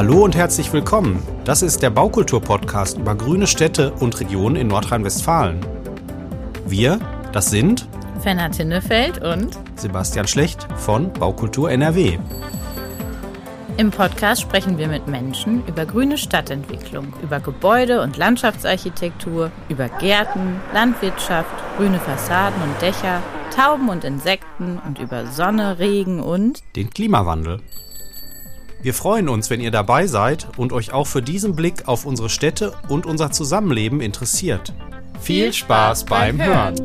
[0.00, 1.22] Hallo und herzlich willkommen.
[1.44, 5.60] Das ist der Baukultur-Podcast über grüne Städte und Regionen in Nordrhein-Westfalen.
[6.66, 6.98] Wir,
[7.32, 7.86] das sind
[8.22, 12.18] Fenner Tinnefeld und Sebastian Schlecht von Baukultur NRW.
[13.76, 20.62] Im Podcast sprechen wir mit Menschen über grüne Stadtentwicklung, über Gebäude- und Landschaftsarchitektur, über Gärten,
[20.72, 23.22] Landwirtschaft, grüne Fassaden und Dächer,
[23.54, 27.60] Tauben und Insekten und über Sonne, Regen und den Klimawandel.
[28.82, 32.30] Wir freuen uns, wenn ihr dabei seid und euch auch für diesen Blick auf unsere
[32.30, 34.72] Städte und unser Zusammenleben interessiert.
[35.20, 36.76] Viel Spaß beim Hören!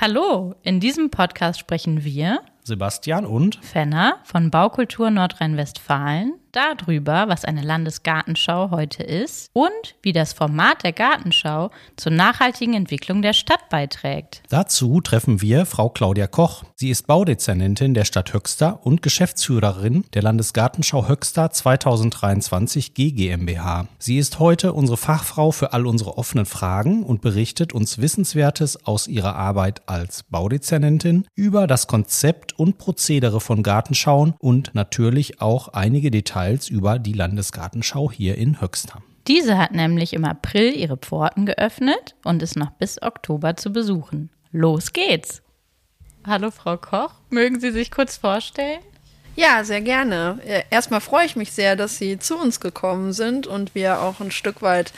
[0.00, 7.62] Hallo, in diesem Podcast sprechen wir Sebastian und Fenner von Baukultur Nordrhein-Westfalen darüber, was eine
[7.62, 9.70] Landesgartenschau heute ist und
[10.02, 14.42] wie das Format der Gartenschau zur nachhaltigen Entwicklung der Stadt beiträgt.
[14.50, 16.64] Dazu treffen wir Frau Claudia Koch.
[16.76, 23.88] Sie ist Baudezernentin der Stadt Höxter und Geschäftsführerin der Landesgartenschau Höxter 2023 GmbH.
[23.98, 29.08] Sie ist heute unsere Fachfrau für all unsere offenen Fragen und berichtet uns Wissenswertes aus
[29.08, 36.10] ihrer Arbeit als Baudezernentin über das Konzept und Prozedere von Gartenschauen und natürlich auch einige
[36.10, 39.02] Details Details über die Landesgartenschau hier in Höxter.
[39.28, 44.30] Diese hat nämlich im April ihre Pforten geöffnet und ist noch bis Oktober zu besuchen.
[44.50, 45.42] Los geht's!
[46.26, 48.80] Hallo Frau Koch, mögen Sie sich kurz vorstellen?
[49.34, 50.40] Ja, sehr gerne.
[50.44, 54.20] Äh, erstmal freue ich mich sehr, dass Sie zu uns gekommen sind und wir auch
[54.20, 54.92] ein Stück weit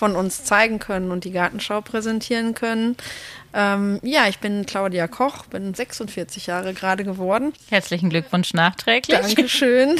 [0.00, 2.96] von uns zeigen können und die Gartenschau präsentieren können.
[3.52, 7.52] Ähm, ja, ich bin Claudia Koch, bin 46 Jahre gerade geworden.
[7.68, 9.18] Herzlichen Glückwunsch nachträglich.
[9.18, 9.98] Dankeschön.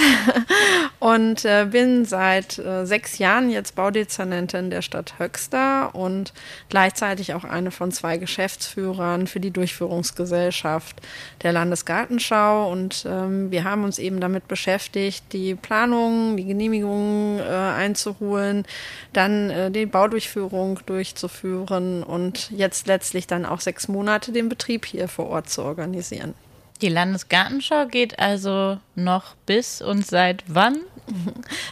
[1.01, 6.33] Und äh, bin seit äh, sechs Jahren jetzt Baudezernentin der Stadt Höxter und
[6.69, 10.97] gleichzeitig auch eine von zwei Geschäftsführern für die Durchführungsgesellschaft
[11.43, 12.71] der Landesgartenschau.
[12.71, 18.65] Und ähm, wir haben uns eben damit beschäftigt, die Planung, die Genehmigungen äh, einzuholen,
[19.13, 25.09] dann äh, die Baudurchführung durchzuführen und jetzt letztlich dann auch sechs Monate den Betrieb hier
[25.09, 26.35] vor Ort zu organisieren.
[26.81, 30.79] Die Landesgartenschau geht also noch bis und seit wann?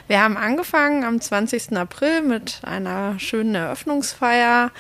[0.06, 1.76] Wir haben angefangen am 20.
[1.76, 4.70] April mit einer schönen Eröffnungsfeier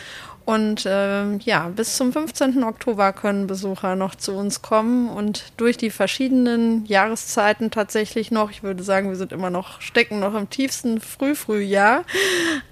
[0.48, 2.64] und äh, ja, bis zum 15.
[2.64, 8.62] Oktober können Besucher noch zu uns kommen und durch die verschiedenen Jahreszeiten tatsächlich noch, ich
[8.62, 12.02] würde sagen, wir sind immer noch, stecken noch im tiefsten Frühfrühjahr,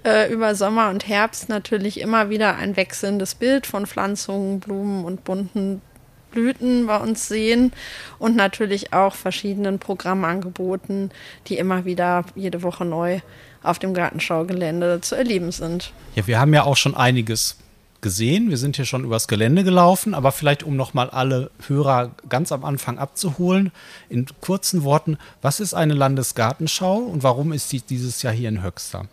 [0.03, 5.23] äh, über Sommer und Herbst natürlich immer wieder ein wechselndes Bild von Pflanzungen, Blumen und
[5.23, 5.83] bunten
[6.31, 7.73] Blüten bei uns sehen
[8.17, 11.11] und natürlich auch verschiedenen Programmangeboten,
[11.45, 13.19] die immer wieder jede Woche neu
[13.61, 15.93] auf dem Gartenschaugelände zu erleben sind.
[16.15, 17.57] Ja, wir haben ja auch schon einiges
[18.01, 18.49] gesehen.
[18.49, 22.63] Wir sind hier schon übers Gelände gelaufen, aber vielleicht um nochmal alle Hörer ganz am
[22.63, 23.71] Anfang abzuholen,
[24.09, 28.63] in kurzen Worten, was ist eine Landesgartenschau und warum ist sie dieses Jahr hier in
[28.63, 29.05] Höxter?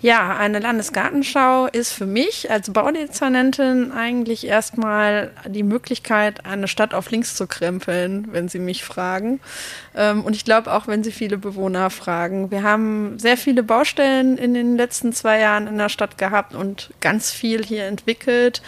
[0.00, 7.10] Ja, eine Landesgartenschau ist für mich als Baudezernentin eigentlich erstmal die Möglichkeit, eine Stadt auf
[7.10, 9.40] links zu krempeln, wenn Sie mich fragen.
[9.96, 12.52] Ähm, und ich glaube auch, wenn Sie viele Bewohner fragen.
[12.52, 16.90] Wir haben sehr viele Baustellen in den letzten zwei Jahren in der Stadt gehabt und
[17.00, 18.62] ganz viel hier entwickelt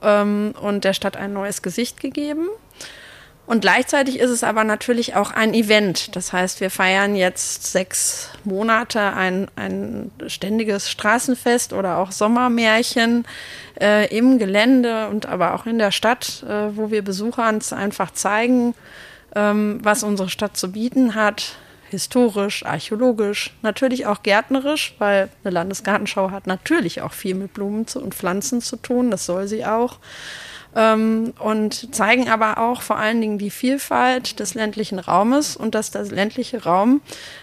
[0.00, 2.46] ähm, und der Stadt ein neues Gesicht gegeben.
[3.48, 6.14] Und gleichzeitig ist es aber natürlich auch ein Event.
[6.14, 13.26] Das heißt, wir feiern jetzt sechs Monate ein, ein ständiges Straßenfest oder auch Sommermärchen
[13.80, 18.74] äh, im Gelände und aber auch in der Stadt, äh, wo wir Besuchern einfach zeigen,
[19.34, 21.56] ähm, was unsere Stadt zu bieten hat.
[21.88, 28.14] Historisch, archäologisch, natürlich auch gärtnerisch, weil eine Landesgartenschau hat natürlich auch viel mit Blumen und
[28.14, 29.10] Pflanzen zu tun.
[29.10, 30.00] Das soll sie auch
[30.76, 35.90] ähm, und zeigen aber auch vor allen Dingen die Vielfalt des ländlichen Raumes und dass
[35.90, 37.00] der ländliche Raum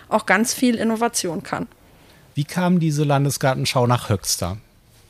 [0.10, 1.68] auch ganz viel Innovation kann.
[2.34, 4.58] Wie kam diese Landesgartenschau nach Höxter?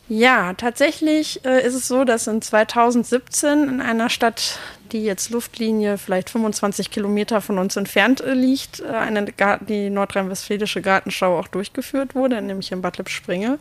[0.07, 4.59] Ja, tatsächlich äh, ist es so, dass in 2017 in einer Stadt,
[4.91, 9.25] die jetzt Luftlinie vielleicht 25 Kilometer von uns entfernt äh, liegt, äh, eine,
[9.67, 13.57] die nordrhein-westfälische Gartenschau auch durchgeführt wurde, nämlich in Bad Lippspringe.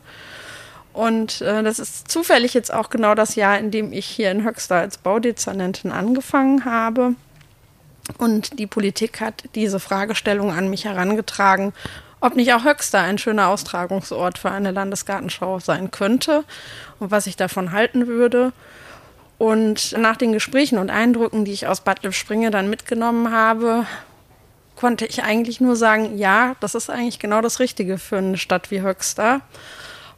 [0.95, 4.45] Und äh, das ist zufällig jetzt auch genau das Jahr, in dem ich hier in
[4.45, 7.15] Höxter als Baudezernentin angefangen habe.
[8.17, 11.73] Und die Politik hat diese Fragestellung an mich herangetragen,
[12.21, 16.45] ob nicht auch Höxter ein schöner Austragungsort für eine Landesgartenschau sein könnte
[17.01, 18.53] und was ich davon halten würde.
[19.37, 23.85] Und nach den Gesprächen und Eindrücken, die ich aus Bad Lippspringe dann mitgenommen habe,
[24.77, 28.71] konnte ich eigentlich nur sagen, ja, das ist eigentlich genau das Richtige für eine Stadt
[28.71, 29.41] wie Höxter.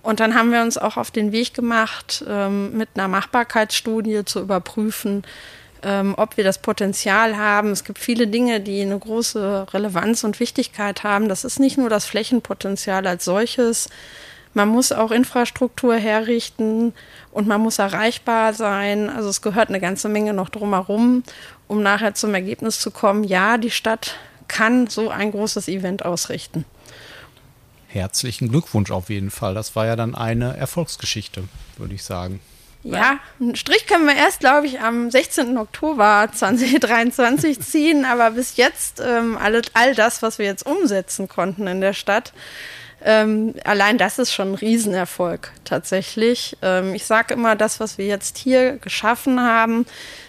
[0.06, 4.38] Und dann haben wir uns auch auf den Weg gemacht, ähm, mit einer Machbarkeitsstudie zu
[4.38, 5.24] überprüfen,
[5.82, 7.72] ähm, ob wir das Potenzial haben.
[7.72, 11.28] Es gibt viele Dinge, die eine große Relevanz und Wichtigkeit haben.
[11.28, 13.88] Das ist nicht nur das Flächenpotenzial als solches.
[14.54, 16.94] Man muss auch Infrastruktur herrichten
[17.32, 19.10] und man muss erreichbar sein.
[19.10, 21.24] Also es gehört eine ganze Menge noch drumherum,
[21.66, 24.14] um nachher zum Ergebnis zu kommen, ja, die Stadt
[24.46, 26.64] kann so ein großes Event ausrichten.
[27.96, 29.54] Herzlichen Glückwunsch auf jeden Fall.
[29.54, 31.44] Das war ja dann eine Erfolgsgeschichte,
[31.78, 32.40] würde ich sagen.
[32.82, 35.56] Ja, einen Strich können wir erst, glaube ich, am 16.
[35.56, 41.66] Oktober 2023 ziehen, aber bis jetzt ähm, all, all das, was wir jetzt umsetzen konnten
[41.66, 42.34] in der Stadt,
[43.02, 46.56] ähm, allein das ist schon ein Riesenerfolg tatsächlich.
[46.60, 49.86] Ähm, ich sage immer, das, was wir jetzt hier geschaffen haben,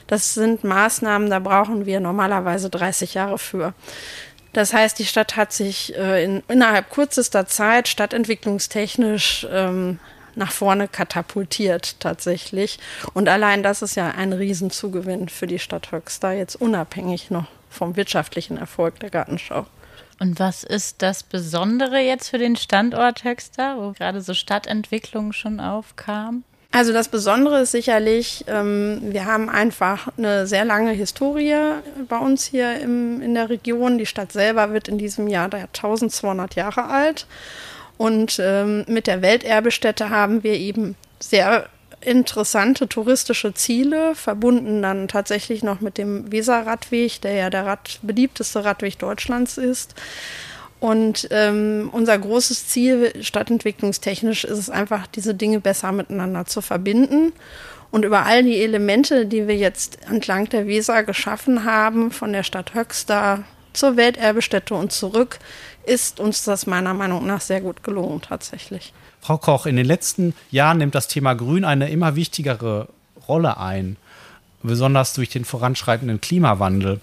[0.08, 3.74] das sind Maßnahmen, da brauchen wir normalerweise 30 Jahre für.
[4.54, 10.00] Das heißt, die Stadt hat sich äh, in, innerhalb kürzester Zeit stadtentwicklungstechnisch ähm,
[10.36, 12.80] nach vorne katapultiert tatsächlich.
[13.14, 17.96] Und allein das ist ja ein Riesenzugewinn für die Stadt Höxter, jetzt unabhängig noch vom
[17.96, 19.66] wirtschaftlichen Erfolg der Gartenschau.
[20.20, 25.60] Und was ist das Besondere jetzt für den Standort Höxter, wo gerade so Stadtentwicklung schon
[25.60, 26.44] aufkam?
[26.78, 31.56] Also das Besondere ist sicherlich, ähm, wir haben einfach eine sehr lange Historie
[32.08, 33.98] bei uns hier im, in der Region.
[33.98, 37.26] Die Stadt selber wird in diesem Jahr 1200 Jahre alt.
[37.98, 41.66] Und ähm, mit der Welterbestätte haben wir eben sehr
[42.00, 48.64] interessante touristische Ziele, verbunden dann tatsächlich noch mit dem Weserradweg, der ja der Rad beliebteste
[48.64, 49.96] Radweg Deutschlands ist.
[50.80, 57.34] Und ähm, unser großes Ziel stadtentwicklungstechnisch ist es einfach, diese Dinge besser miteinander zu verbinden.
[57.90, 62.44] Und über all die Elemente, die wir jetzt entlang der Weser geschaffen haben, von der
[62.44, 63.44] Stadt Höxter
[63.74, 65.40] zur Welterbestätte und zurück,
[65.86, 68.94] ist uns das meiner Meinung nach sehr gut gelungen tatsächlich.
[69.22, 72.90] Frau Koch, in den letzten Jahren nimmt das Thema Grün eine immer wichtigere
[73.28, 73.98] Rolle ein,
[74.64, 77.00] besonders durch den voranschreitenden Klimawandel.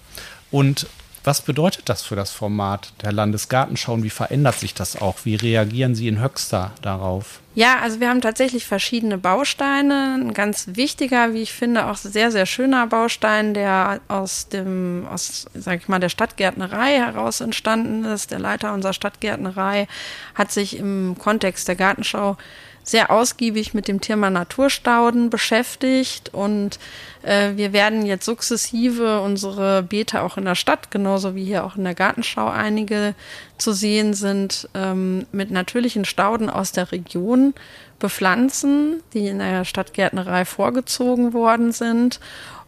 [0.51, 0.87] Und
[1.25, 5.17] was bedeutet das für das Format der Landesgartenschau und wie verändert sich das auch?
[5.23, 7.39] Wie reagieren Sie in Höxter darauf?
[7.55, 10.17] Ja, also wir haben tatsächlich verschiedene Bausteine.
[10.19, 15.45] Ein ganz wichtiger, wie ich finde, auch sehr, sehr schöner Baustein, der aus dem, aus,
[15.53, 18.31] sag ich mal, der Stadtgärtnerei heraus entstanden ist.
[18.31, 19.87] Der Leiter unserer Stadtgärtnerei
[20.35, 22.37] hat sich im Kontext der Gartenschau
[22.85, 26.29] sehr ausgiebig mit dem Thema Naturstauden beschäftigt.
[26.33, 26.79] Und
[27.23, 31.75] äh, wir werden jetzt sukzessive unsere Beete auch in der Stadt, genauso wie hier auch
[31.75, 33.15] in der Gartenschau einige
[33.57, 37.53] zu sehen sind, ähm, mit natürlichen Stauden aus der Region
[37.99, 42.19] bepflanzen, die in der Stadtgärtnerei vorgezogen worden sind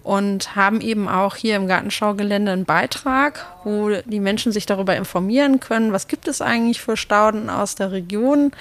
[0.07, 5.59] und haben eben auch hier im Gartenschaugelände einen Beitrag, wo die Menschen sich darüber informieren
[5.59, 8.54] können, was gibt es eigentlich für Stauden aus der Region,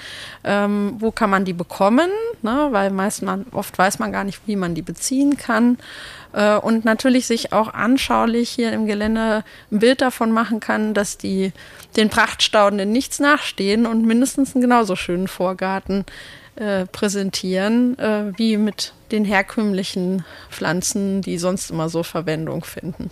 [0.43, 2.09] ähm, wo kann man die bekommen,
[2.41, 2.67] ne?
[2.71, 5.77] weil meist man, oft weiß man gar nicht, wie man die beziehen kann
[6.33, 11.17] äh, und natürlich sich auch anschaulich hier im Gelände ein Bild davon machen kann, dass
[11.17, 11.53] die
[11.95, 16.05] den Prachtstauden in nichts nachstehen und mindestens einen genauso schönen Vorgarten
[16.57, 23.09] äh, präsentieren, äh, wie mit den herkömmlichen Pflanzen, die sonst immer so Verwendung finden.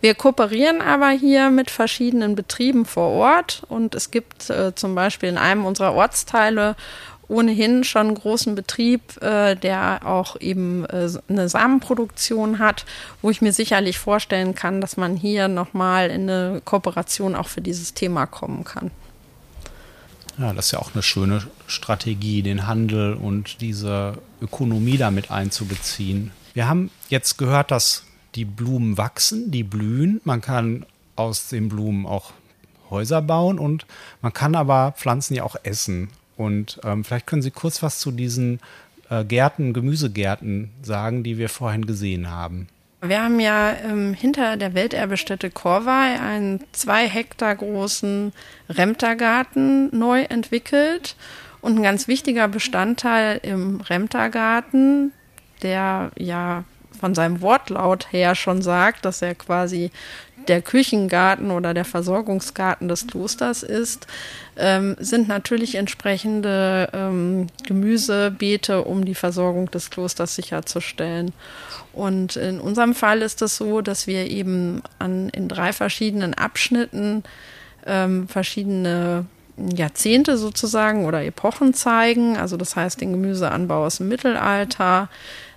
[0.00, 5.28] Wir kooperieren aber hier mit verschiedenen Betrieben vor Ort und es gibt äh, zum Beispiel
[5.28, 6.76] in einem unserer Ortsteile
[7.28, 12.84] ohnehin schon einen großen Betrieb, äh, der auch eben äh, eine Samenproduktion hat,
[13.22, 17.60] wo ich mir sicherlich vorstellen kann, dass man hier nochmal in eine Kooperation auch für
[17.60, 18.90] dieses Thema kommen kann.
[20.38, 26.30] Ja, das ist ja auch eine schöne Strategie, den Handel und diese Ökonomie damit einzubeziehen.
[26.52, 30.20] Wir haben jetzt gehört, dass die Blumen wachsen, die blühen.
[30.24, 30.84] Man kann
[31.16, 32.32] aus den Blumen auch
[32.90, 33.86] Häuser bauen und
[34.20, 36.08] man kann aber Pflanzen ja auch essen.
[36.36, 38.60] Und ähm, vielleicht können Sie kurz was zu diesen
[39.08, 42.68] äh, Gärten, Gemüsegärten sagen, die wir vorhin gesehen haben.
[43.02, 48.32] Wir haben ja ähm, hinter der Welterbestätte Korvei einen zwei Hektar großen
[48.68, 51.16] Remtergarten neu entwickelt.
[51.60, 55.12] Und ein ganz wichtiger Bestandteil im Remtergarten,
[55.62, 56.64] der ja
[56.98, 59.90] von seinem Wortlaut her schon sagt, dass er quasi
[60.48, 64.06] der Küchengarten oder der Versorgungsgarten des Klosters ist,
[64.56, 71.32] ähm, sind natürlich entsprechende ähm, Gemüsebeete, um die Versorgung des Klosters sicherzustellen.
[71.92, 77.24] Und in unserem Fall ist es so, dass wir eben an, in drei verschiedenen Abschnitten
[77.86, 79.26] ähm, verschiedene
[79.56, 82.36] Jahrzehnte sozusagen oder Epochen zeigen.
[82.36, 85.08] Also das heißt den Gemüseanbau aus dem Mittelalter,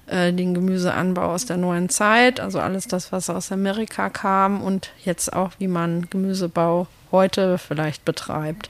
[0.09, 4.91] äh, den Gemüseanbau aus der neuen Zeit, also alles das, was aus Amerika kam und
[5.03, 8.69] jetzt auch, wie man Gemüsebau heute vielleicht betreibt.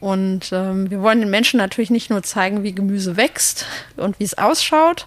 [0.00, 4.24] Und ähm, wir wollen den Menschen natürlich nicht nur zeigen, wie Gemüse wächst und wie
[4.24, 5.06] es ausschaut,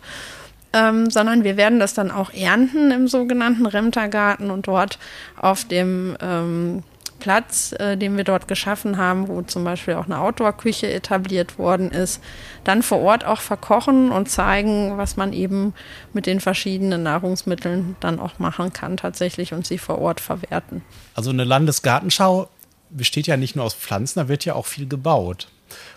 [0.72, 5.00] ähm, sondern wir werden das dann auch ernten im sogenannten Remtergarten und dort
[5.38, 6.84] auf dem ähm,
[7.20, 11.92] Platz, äh, den wir dort geschaffen haben, wo zum Beispiel auch eine Outdoor-Küche etabliert worden
[11.92, 12.22] ist,
[12.64, 15.74] dann vor Ort auch verkochen und zeigen, was man eben
[16.14, 20.84] mit den verschiedenen Nahrungsmitteln dann auch machen kann tatsächlich und sie vor Ort verwerten.
[21.14, 22.50] Also eine Landesgartenschau
[22.90, 25.48] besteht ja nicht nur aus Pflanzen, da wird ja auch viel gebaut.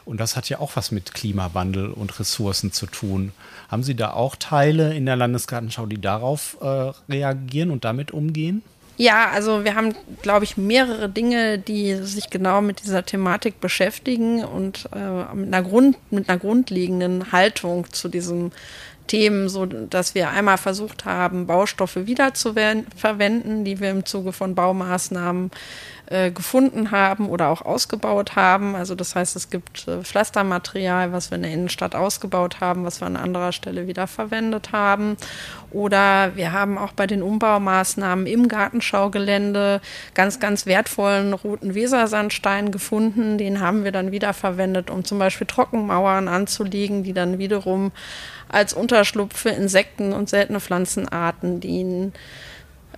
[0.04, 3.32] Und das hat ja auch was mit Klimawandel und Ressourcen zu tun.
[3.68, 8.62] Haben Sie da auch Teile in der Landesgartenschau, die darauf äh, reagieren und damit umgehen?
[9.00, 14.44] Ja, also wir haben, glaube ich, mehrere Dinge, die sich genau mit dieser Thematik beschäftigen
[14.44, 18.50] und äh, mit, einer Grund, mit einer grundlegenden Haltung zu diesem
[19.06, 25.52] Themen, so dass wir einmal versucht haben, Baustoffe wiederzuverwenden, die wir im Zuge von Baumaßnahmen
[26.10, 28.74] äh, gefunden haben oder auch ausgebaut haben.
[28.74, 33.02] Also das heißt, es gibt äh, Pflastermaterial, was wir in der Innenstadt ausgebaut haben, was
[33.02, 35.18] wir an anderer Stelle wieder verwendet haben.
[35.70, 39.82] Oder wir haben auch bei den Umbaumaßnahmen im Gartenschaugelände
[40.14, 43.36] ganz, ganz wertvollen roten Wesersandstein gefunden.
[43.36, 47.92] Den haben wir dann wieder verwendet, um zum Beispiel Trockenmauern anzulegen, die dann wiederum
[48.48, 52.14] als Unterschlupf für Insekten und seltene Pflanzenarten dienen.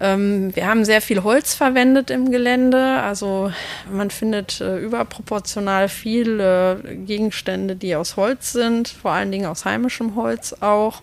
[0.00, 3.00] Ähm, wir haben sehr viel Holz verwendet im Gelände.
[3.02, 3.52] Also
[3.90, 10.16] man findet äh, überproportional viele Gegenstände, die aus Holz sind, vor allen Dingen aus heimischem
[10.16, 11.02] Holz auch.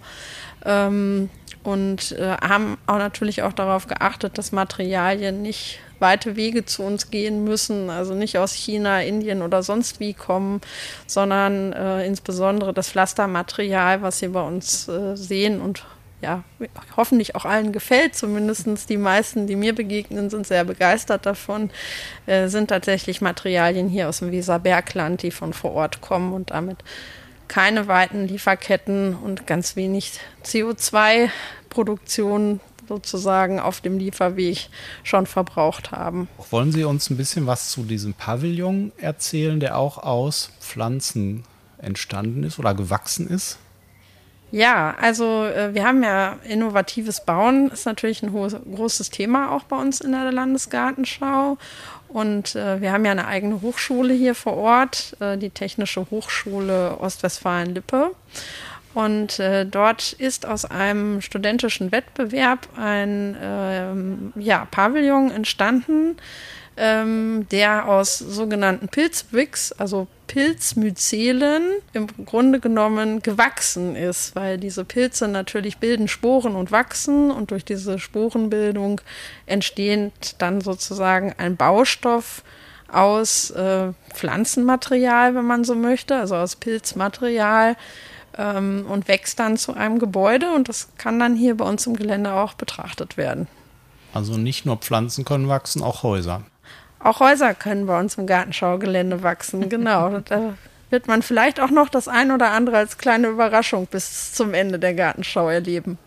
[0.65, 1.29] Ähm,
[1.63, 7.11] und äh, haben auch natürlich auch darauf geachtet, dass Materialien nicht weite Wege zu uns
[7.11, 10.61] gehen müssen, also nicht aus China, Indien oder sonst wie kommen,
[11.07, 15.83] sondern äh, insbesondere das Pflastermaterial, was Sie bei uns äh, sehen und
[16.21, 16.43] ja,
[16.95, 21.69] hoffentlich auch allen gefällt, zumindest die meisten, die mir begegnen, sind sehr begeistert davon,
[22.25, 26.77] äh, sind tatsächlich Materialien hier aus dem Weserbergland, die von vor Ort kommen und damit
[27.47, 34.69] keine weiten Lieferketten und ganz wenig CO2-Produktion sozusagen auf dem Lieferweg
[35.03, 36.27] schon verbraucht haben.
[36.49, 41.43] Wollen Sie uns ein bisschen was zu diesem Pavillon erzählen, der auch aus Pflanzen
[41.79, 43.59] entstanden ist oder gewachsen ist?
[44.51, 49.63] Ja, also äh, wir haben ja innovatives Bauen, ist natürlich ein hohes, großes Thema auch
[49.63, 51.57] bei uns in der Landesgartenschau.
[52.07, 56.97] Und äh, wir haben ja eine eigene Hochschule hier vor Ort, äh, die Technische Hochschule
[56.99, 58.11] Ostwestfalen-Lippe.
[58.93, 66.15] Und äh, dort ist aus einem studentischen Wettbewerb ein ähm, ja, Pavillon entstanden,
[66.77, 75.27] ähm, der aus sogenannten Pilzbricks, also Pilzmyzelen, im Grunde genommen gewachsen ist, weil diese Pilze
[75.27, 79.01] natürlich bilden Sporen und wachsen und durch diese Sporenbildung
[79.45, 82.43] entsteht dann sozusagen ein Baustoff
[82.91, 87.75] aus äh, Pflanzenmaterial, wenn man so möchte, also aus Pilzmaterial
[88.37, 91.95] ähm, und wächst dann zu einem Gebäude und das kann dann hier bei uns im
[91.95, 93.47] Gelände auch betrachtet werden.
[94.13, 96.43] Also nicht nur Pflanzen können wachsen, auch Häuser.
[96.99, 100.19] Auch Häuser können bei uns im Gartenschaugelände wachsen, genau.
[100.25, 100.55] da
[100.89, 104.79] wird man vielleicht auch noch das ein oder andere als kleine Überraschung bis zum Ende
[104.79, 105.97] der Gartenschau erleben.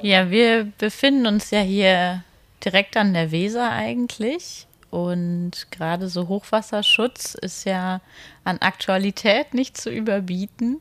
[0.00, 2.24] Ja, wir befinden uns ja hier
[2.64, 4.66] direkt an der Weser eigentlich.
[4.90, 8.00] Und gerade so Hochwasserschutz ist ja
[8.42, 10.80] an Aktualität nicht zu überbieten.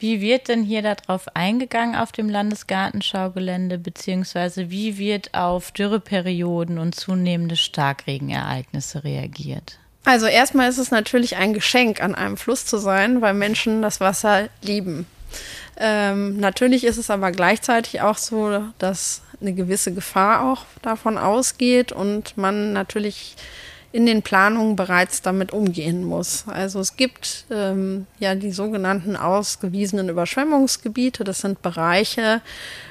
[0.00, 6.94] Wie wird denn hier darauf eingegangen auf dem Landesgartenschaugelände, beziehungsweise wie wird auf Dürreperioden und
[6.94, 9.78] zunehmende Starkregenereignisse reagiert?
[10.04, 14.00] Also erstmal ist es natürlich ein Geschenk, an einem Fluss zu sein, weil Menschen das
[14.00, 15.06] Wasser lieben.
[15.76, 21.92] Ähm, natürlich ist es aber gleichzeitig auch so, dass eine gewisse Gefahr auch davon ausgeht
[21.92, 23.36] und man natürlich
[23.98, 26.44] in den Planungen bereits damit umgehen muss.
[26.46, 31.24] Also es gibt ähm, ja die sogenannten ausgewiesenen Überschwemmungsgebiete.
[31.24, 32.40] Das sind Bereiche,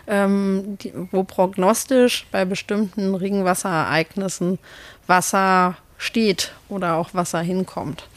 [0.06, 4.60] ähm, die, wo prognostisch bei bestimmten Regenwasserereignissen
[5.08, 8.10] Wasser steht oder auch Wasser hinkommt.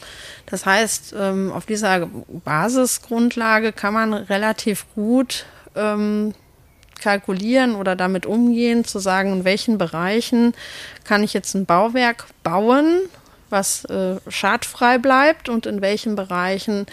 [0.47, 2.09] Das heißt, ähm, auf dieser
[2.43, 5.45] Basisgrundlage kann man relativ gut
[5.77, 6.33] ähm,
[7.01, 10.53] kalkulieren oder damit umgehen, zu sagen, in welchen Bereichen
[11.03, 13.01] kann ich jetzt ein Bauwerk bauen,
[13.49, 16.85] was äh, schadfrei bleibt und in welchen Bereichen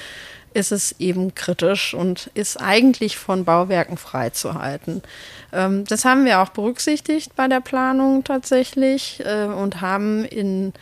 [0.54, 5.02] ist es eben kritisch und ist eigentlich von Bauwerken freizuhalten.
[5.52, 10.72] Ähm, das haben wir auch berücksichtigt bei der Planung tatsächlich äh, und haben in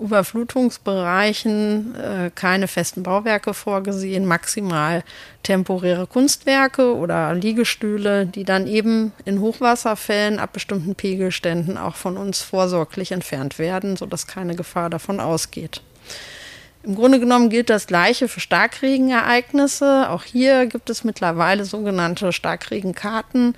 [0.00, 5.02] Überflutungsbereichen äh, keine festen Bauwerke vorgesehen, maximal
[5.42, 12.40] temporäre Kunstwerke oder Liegestühle, die dann eben in Hochwasserfällen ab bestimmten Pegelständen auch von uns
[12.42, 15.82] vorsorglich entfernt werden, sodass keine Gefahr davon ausgeht.
[16.84, 20.08] Im Grunde genommen gilt das Gleiche für Starkregenereignisse.
[20.10, 23.56] Auch hier gibt es mittlerweile sogenannte Starkregenkarten,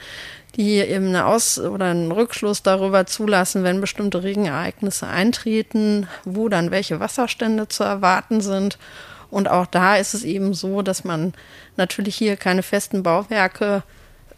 [0.57, 6.71] die eben eine Aus- oder einen Rückschluss darüber zulassen, wenn bestimmte Regenereignisse eintreten, wo dann
[6.71, 8.79] welche Wasserstände zu erwarten sind.
[9.31, 11.35] Und auch da ist es eben so, dass man
[11.77, 13.83] natürlich hier keine festen Bauwerke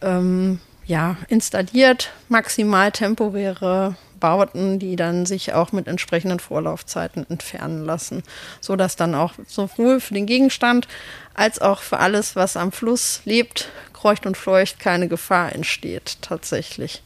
[0.01, 8.23] ähm, ja, installiert, maximal temporäre Bauten, die dann sich auch mit entsprechenden Vorlaufzeiten entfernen lassen,
[8.61, 10.87] so dass dann auch sowohl für den Gegenstand
[11.33, 17.03] als auch für alles, was am Fluss lebt, kreucht und fleucht, keine Gefahr entsteht tatsächlich.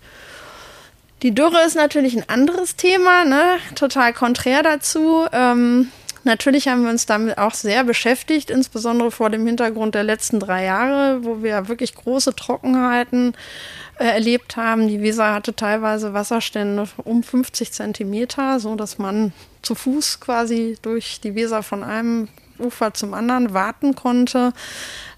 [1.24, 3.58] Die Dürre ist natürlich ein anderes Thema, ne?
[3.74, 5.26] total konträr dazu.
[5.32, 5.92] Ähm,
[6.28, 10.66] natürlich haben wir uns damit auch sehr beschäftigt, insbesondere vor dem Hintergrund der letzten drei
[10.66, 13.34] Jahre, wo wir wirklich große Trockenheiten
[13.98, 14.88] äh, erlebt haben.
[14.88, 21.20] Die Weser hatte teilweise Wasserstände um 50 Zentimeter, so dass man zu Fuß quasi durch
[21.22, 22.28] die Weser von einem
[22.60, 24.54] Ufer zum anderen warten konnte.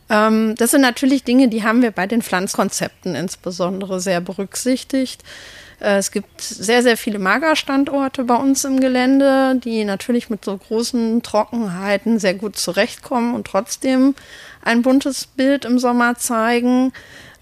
[0.09, 5.23] Ähm, das sind natürlich Dinge, die haben wir bei den Pflanzkonzepten insbesondere sehr berücksichtigt.
[5.79, 10.57] Äh, es gibt sehr, sehr viele Magerstandorte bei uns im Gelände, die natürlich mit so
[10.57, 14.15] großen Trockenheiten sehr gut zurechtkommen und trotzdem
[14.63, 16.91] ein buntes Bild im Sommer zeigen.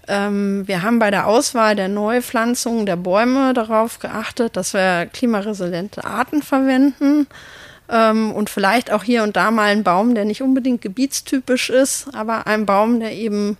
[0.06, 6.04] Ähm, wir haben bei der Auswahl der Neupflanzungen der Bäume darauf geachtet, dass wir klimaresiliente
[6.04, 7.26] Arten verwenden
[7.88, 12.08] ähm, und vielleicht auch hier und da mal einen Baum, der nicht unbedingt gebietstypisch ist,
[12.14, 13.56] aber ein Baum, der eben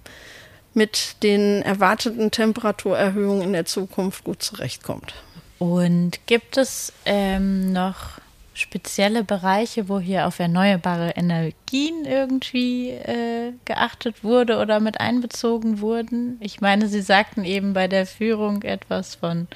[0.74, 5.14] mit den erwarteten Temperaturerhöhungen in der Zukunft gut zurechtkommt.
[5.58, 8.20] Und gibt es ähm, noch
[8.58, 16.36] spezielle Bereiche, wo hier auf erneuerbare Energien irgendwie äh, geachtet wurde oder mit einbezogen wurden?
[16.40, 19.46] Ich meine, Sie sagten eben bei der Führung etwas von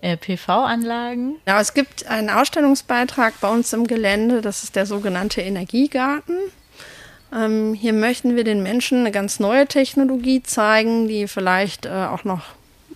[0.00, 1.36] äh, PV-Anlagen.
[1.46, 6.36] Ja, es gibt einen Ausstellungsbeitrag bei uns im Gelände, das ist der sogenannte Energiegarten.
[7.34, 12.24] Ähm, hier möchten wir den Menschen eine ganz neue Technologie zeigen, die vielleicht äh, auch
[12.24, 12.42] noch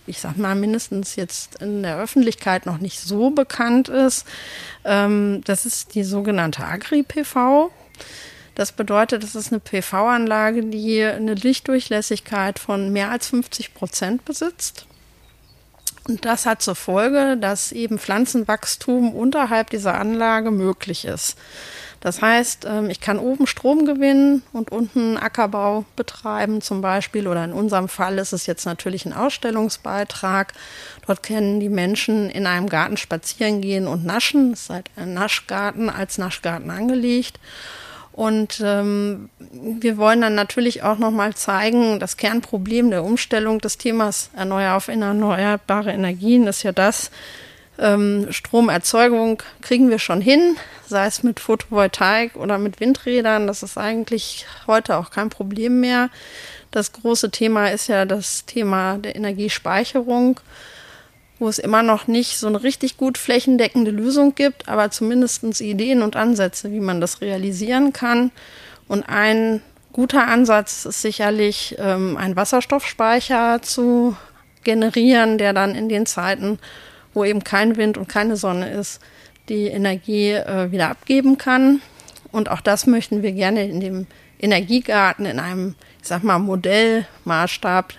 [0.07, 4.25] ich sag mal, mindestens jetzt in der Öffentlichkeit noch nicht so bekannt ist.
[4.85, 7.71] Ähm, das ist die sogenannte Agri-PV.
[8.55, 14.87] Das bedeutet, das ist eine PV-Anlage, die eine Lichtdurchlässigkeit von mehr als 50 Prozent besitzt.
[16.07, 21.37] Und das hat zur Folge, dass eben Pflanzenwachstum unterhalb dieser Anlage möglich ist.
[21.99, 27.27] Das heißt, ähm, ich kann oben Strom gewinnen und unten Ackerbau betreiben zum Beispiel.
[27.27, 30.53] Oder in unserem Fall ist es jetzt natürlich ein Ausstellungsbeitrag.
[31.05, 34.53] Dort können die Menschen in einem Garten spazieren gehen und naschen.
[34.53, 37.39] Es ist halt ein Naschgarten als Naschgarten angelegt.
[38.17, 44.31] Und ähm, wir wollen dann natürlich auch nochmal zeigen, das Kernproblem der Umstellung des Themas
[44.35, 47.11] Erneuer auf erneuerbare Energien ist ja das,
[47.79, 53.47] ähm, Stromerzeugung kriegen wir schon hin, sei es mit Photovoltaik oder mit Windrädern.
[53.47, 56.09] Das ist eigentlich heute auch kein Problem mehr.
[56.71, 60.39] Das große Thema ist ja das Thema der Energiespeicherung,
[61.39, 66.01] wo es immer noch nicht so eine richtig gut flächendeckende Lösung gibt, aber zumindest Ideen
[66.01, 68.31] und Ansätze, wie man das realisieren kann.
[68.87, 69.61] Und ein
[69.93, 74.15] guter Ansatz ist sicherlich, ähm, einen Wasserstoffspeicher zu
[74.63, 76.59] generieren, der dann in den Zeiten
[77.17, 79.01] wo eben kein Wind und keine Sonne ist,
[79.49, 81.81] die Energie äh, wieder abgeben kann.
[82.31, 84.05] Und auch das möchten wir gerne in dem
[84.39, 87.93] Energiegarten in einem, ich sag mal, Modellmaßstab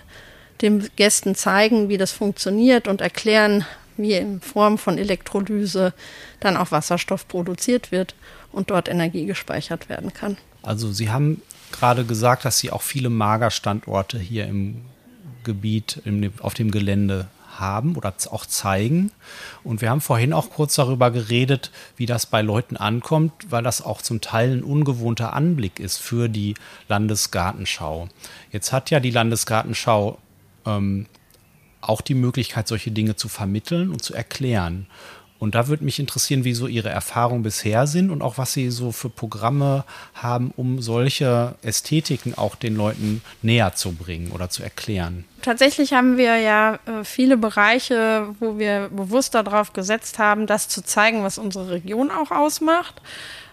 [0.61, 3.65] den Gästen zeigen, wie das funktioniert und erklären,
[3.97, 5.93] wie in Form von Elektrolyse
[6.39, 8.15] dann auch Wasserstoff produziert wird
[8.53, 10.37] und dort Energie gespeichert werden kann.
[10.63, 11.41] Also Sie haben
[11.73, 14.85] gerade gesagt, dass Sie auch viele Magerstandorte hier im
[15.43, 17.27] Gebiet, im, auf dem Gelände
[17.59, 19.11] haben oder auch zeigen.
[19.63, 23.81] Und wir haben vorhin auch kurz darüber geredet, wie das bei Leuten ankommt, weil das
[23.81, 26.55] auch zum Teil ein ungewohnter Anblick ist für die
[26.87, 28.09] Landesgartenschau.
[28.51, 30.17] Jetzt hat ja die Landesgartenschau
[30.65, 31.07] ähm,
[31.81, 34.87] auch die Möglichkeit, solche Dinge zu vermitteln und zu erklären.
[35.39, 38.69] Und da würde mich interessieren, wie so Ihre Erfahrungen bisher sind und auch was Sie
[38.69, 44.63] so für Programme haben, um solche Ästhetiken auch den Leuten näher zu bringen oder zu
[44.63, 45.23] erklären.
[45.41, 50.83] Tatsächlich haben wir ja äh, viele Bereiche, wo wir bewusst darauf gesetzt haben, das zu
[50.83, 53.01] zeigen, was unsere Region auch ausmacht.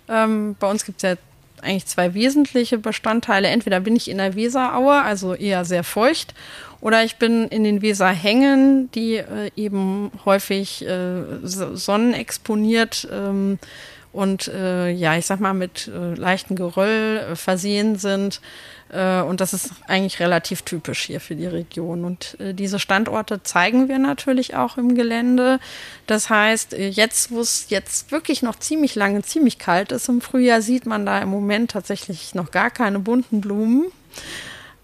[0.08, 1.16] Ähm, bei uns gibt es ja
[1.62, 3.48] eigentlich zwei wesentliche Bestandteile.
[3.48, 6.34] Entweder bin ich in der Weseraue, also eher sehr feucht,
[6.80, 13.58] oder ich bin in den Weserhängen, die äh, eben häufig äh, sonnenexponiert ähm,
[14.16, 18.40] und äh, ja, ich sag mal, mit äh, leichten Geröll äh, versehen sind.
[18.88, 22.02] Äh, und das ist eigentlich relativ typisch hier für die Region.
[22.02, 25.60] Und äh, diese Standorte zeigen wir natürlich auch im Gelände.
[26.06, 30.22] Das heißt, äh, jetzt, wo es jetzt wirklich noch ziemlich lange, ziemlich kalt ist im
[30.22, 33.92] Frühjahr, sieht man da im Moment tatsächlich noch gar keine bunten Blumen.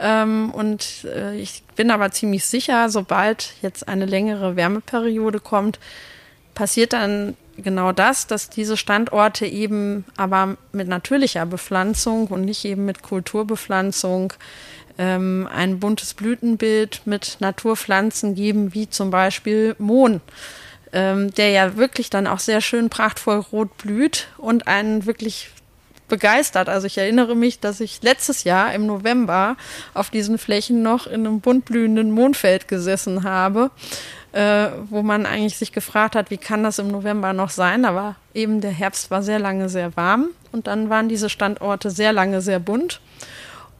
[0.03, 5.79] Ähm, und äh, ich bin aber ziemlich sicher, sobald jetzt eine längere Wärmeperiode kommt,
[6.55, 12.85] passiert dann genau das, dass diese Standorte eben aber mit natürlicher Bepflanzung und nicht eben
[12.85, 14.33] mit Kulturbepflanzung
[14.99, 20.21] ähm, ein buntes Blütenbild mit Naturpflanzen geben, wie zum Beispiel Mohn,
[20.93, 25.51] ähm, der ja wirklich dann auch sehr schön prachtvoll rot blüht und einen wirklich
[26.13, 26.69] begeistert.
[26.69, 29.57] Also ich erinnere mich, dass ich letztes Jahr im November
[29.95, 33.71] auf diesen Flächen noch in einem bunt blühenden Mondfeld gesessen habe
[34.33, 37.85] äh, wo man eigentlich sich gefragt hat, wie kann das im November noch sein?
[37.85, 42.13] Aber eben der Herbst war sehr lange sehr warm und dann waren diese Standorte sehr
[42.13, 43.01] lange sehr bunt.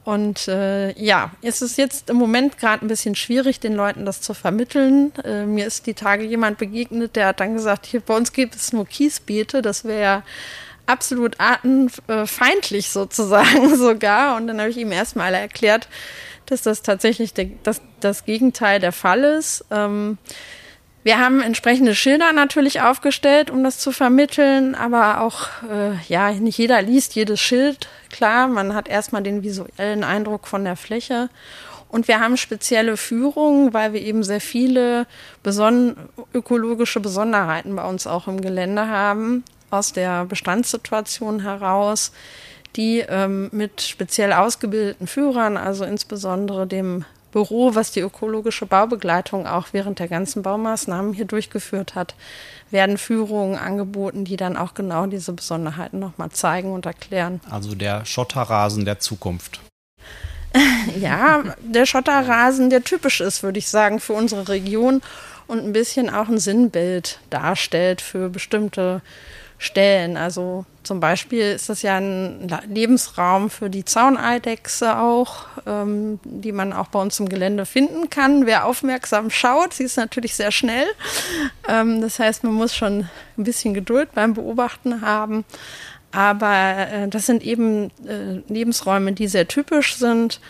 [0.05, 4.19] Und äh, ja, es ist jetzt im Moment gerade ein bisschen schwierig, den Leuten das
[4.19, 5.13] zu vermitteln.
[5.23, 8.53] Äh, mir ist die Tage jemand begegnet, der hat dann gesagt, hier bei uns gibt
[8.55, 10.23] es nur Kiesbeete, das wäre
[10.85, 14.35] absolut artenfeindlich sozusagen sogar.
[14.35, 15.87] Und dann habe ich ihm erstmal erklärt,
[16.45, 19.65] dass das tatsächlich der, das, das Gegenteil der Fall ist.
[19.71, 20.17] Ähm,
[21.03, 26.57] wir haben entsprechende Schilder natürlich aufgestellt, um das zu vermitteln, aber auch, äh, ja, nicht
[26.57, 27.89] jeder liest jedes Schild.
[28.09, 31.29] Klar, man hat erstmal den visuellen Eindruck von der Fläche.
[31.89, 35.05] Und wir haben spezielle Führungen, weil wir eben sehr viele
[35.43, 35.95] beson
[36.33, 39.43] ökologische Besonderheiten bei uns auch im Gelände haben,
[39.73, 42.11] aus der Bestandssituation heraus
[42.75, 49.67] die ähm, mit speziell ausgebildeten Führern, also insbesondere dem Büro, was die ökologische Baubegleitung auch
[49.71, 52.13] während der ganzen Baumaßnahmen hier durchgeführt hat,
[52.69, 57.41] werden Führungen angeboten, die dann auch genau diese Besonderheiten nochmal zeigen und erklären.
[57.49, 59.61] Also der Schotterrasen der Zukunft.
[60.99, 65.01] ja, der Schotterrasen, der typisch ist, würde ich sagen, für unsere Region
[65.47, 69.01] und ein bisschen auch ein Sinnbild darstellt für bestimmte
[69.63, 70.17] Stellen.
[70.17, 76.73] Also zum Beispiel ist das ja ein Lebensraum für die Zauneidechse auch, ähm, die man
[76.73, 78.45] auch bei uns im Gelände finden kann.
[78.45, 80.87] Wer aufmerksam schaut, sie ist natürlich sehr schnell.
[81.69, 85.45] Ähm, das heißt, man muss schon ein bisschen Geduld beim Beobachten haben.
[86.11, 90.41] Aber äh, das sind eben äh, Lebensräume, die sehr typisch sind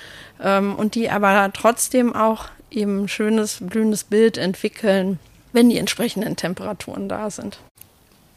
[0.41, 5.19] ähm, und die aber trotzdem auch eben ein schönes, blühendes Bild entwickeln,
[5.51, 7.59] wenn die entsprechenden Temperaturen da sind.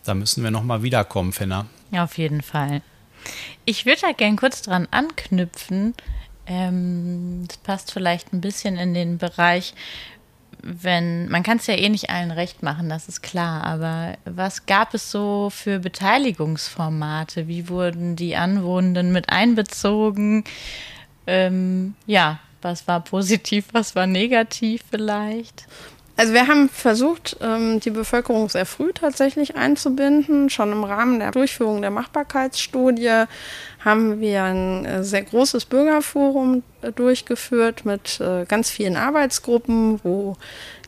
[0.04, 1.66] Da müssen wir nochmal wiederkommen, Fenner.
[1.90, 2.82] Ja, auf jeden Fall.
[3.64, 5.94] Ich würde da gern kurz dran anknüpfen.
[6.46, 9.74] Ähm, das passt vielleicht ein bisschen in den Bereich,
[10.62, 14.66] wenn, man kann es ja eh nicht allen recht machen, das ist klar, aber was
[14.66, 17.46] gab es so für Beteiligungsformate?
[17.46, 20.44] Wie wurden die Anwohnenden mit einbezogen?
[21.26, 25.66] Ähm, ja, was war positiv, was war negativ vielleicht?
[26.18, 30.48] Also wir haben versucht, ähm, die Bevölkerung sehr früh tatsächlich einzubinden.
[30.48, 33.24] Schon im Rahmen der Durchführung der Machbarkeitsstudie
[33.84, 40.38] haben wir ein äh, sehr großes Bürgerforum äh, durchgeführt mit äh, ganz vielen Arbeitsgruppen, wo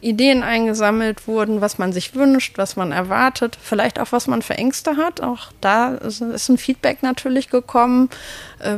[0.00, 4.54] Ideen eingesammelt wurden, was man sich wünscht, was man erwartet, vielleicht auch was man für
[4.54, 5.20] Ängste hat.
[5.20, 8.08] Auch da ist ein Feedback natürlich gekommen,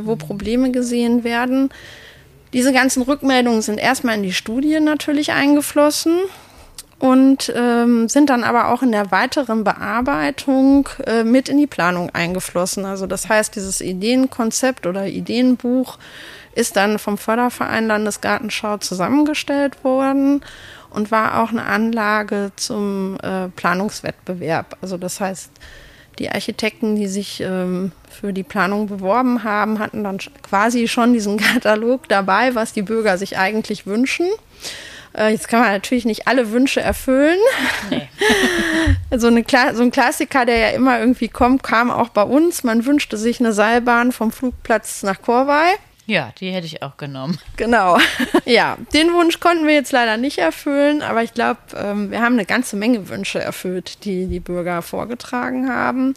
[0.01, 1.69] wo Probleme gesehen werden.
[2.53, 6.17] Diese ganzen Rückmeldungen sind erstmal in die Studie natürlich eingeflossen
[6.99, 12.09] und ähm, sind dann aber auch in der weiteren Bearbeitung äh, mit in die Planung
[12.11, 12.85] eingeflossen.
[12.85, 15.97] Also das heißt, dieses Ideenkonzept oder Ideenbuch
[16.53, 20.43] ist dann vom Förderverein Landesgartenschau zusammengestellt worden
[20.91, 24.77] und war auch eine Anlage zum äh, Planungswettbewerb.
[24.81, 25.49] Also das heißt,
[26.21, 31.37] die Architekten, die sich ähm, für die Planung beworben haben, hatten dann quasi schon diesen
[31.53, 34.27] Katalog dabei, was die Bürger sich eigentlich wünschen.
[35.17, 37.39] Äh, jetzt kann man natürlich nicht alle Wünsche erfüllen.
[37.89, 38.07] Nee.
[39.17, 42.63] so, eine, so ein Klassiker, der ja immer irgendwie kommt, kam auch bei uns.
[42.63, 45.73] Man wünschte sich eine Seilbahn vom Flugplatz nach Korwei.
[46.11, 47.39] Ja, die hätte ich auch genommen.
[47.55, 47.97] Genau.
[48.43, 52.33] Ja, den Wunsch konnten wir jetzt leider nicht erfüllen, aber ich glaube, ähm, wir haben
[52.33, 56.15] eine ganze Menge Wünsche erfüllt, die die Bürger vorgetragen haben.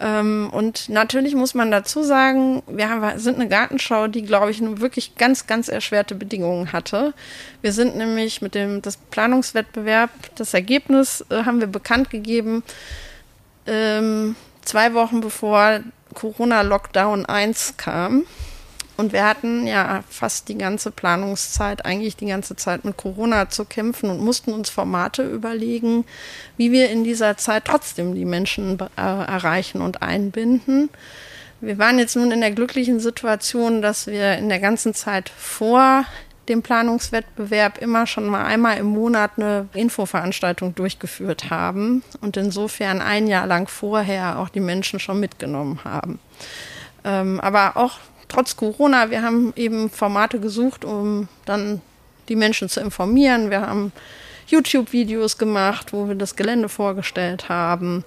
[0.00, 4.62] Ähm, und natürlich muss man dazu sagen, wir haben, sind eine Gartenschau, die, glaube ich,
[4.62, 7.12] nun wirklich ganz, ganz erschwerte Bedingungen hatte.
[7.60, 12.62] Wir sind nämlich mit dem das Planungswettbewerb, das Ergebnis äh, haben wir bekannt gegeben,
[13.66, 15.80] ähm, zwei Wochen bevor
[16.14, 18.24] Corona-Lockdown 1 kam.
[18.98, 23.64] Und wir hatten ja fast die ganze Planungszeit, eigentlich die ganze Zeit mit Corona zu
[23.64, 26.04] kämpfen und mussten uns Formate überlegen,
[26.56, 30.90] wie wir in dieser Zeit trotzdem die Menschen äh, erreichen und einbinden.
[31.60, 36.04] Wir waren jetzt nun in der glücklichen Situation, dass wir in der ganzen Zeit vor
[36.48, 43.28] dem Planungswettbewerb immer schon mal einmal im Monat eine Infoveranstaltung durchgeführt haben und insofern ein
[43.28, 46.18] Jahr lang vorher auch die Menschen schon mitgenommen haben.
[47.04, 47.98] Ähm, aber auch
[48.28, 51.80] trotz Corona, wir haben eben Formate gesucht, um dann
[52.28, 53.50] die Menschen zu informieren.
[53.50, 53.92] Wir haben
[54.46, 58.04] YouTube-Videos gemacht, wo wir das Gelände vorgestellt haben.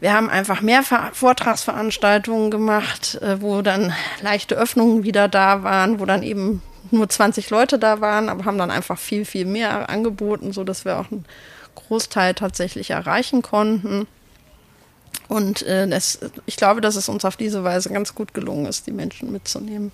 [0.00, 6.04] Wir haben einfach mehr Vortragsveranstaltungen gemacht, äh, wo dann leichte Öffnungen wieder da waren, wo
[6.04, 10.52] dann eben nur 20 Leute da waren, aber haben dann einfach viel, viel mehr angeboten,
[10.52, 11.24] sodass wir auch einen
[11.74, 14.06] Großteil tatsächlich erreichen konnten.
[15.28, 18.86] Und äh, das, ich glaube, dass es uns auf diese Weise ganz gut gelungen ist,
[18.86, 19.92] die Menschen mitzunehmen.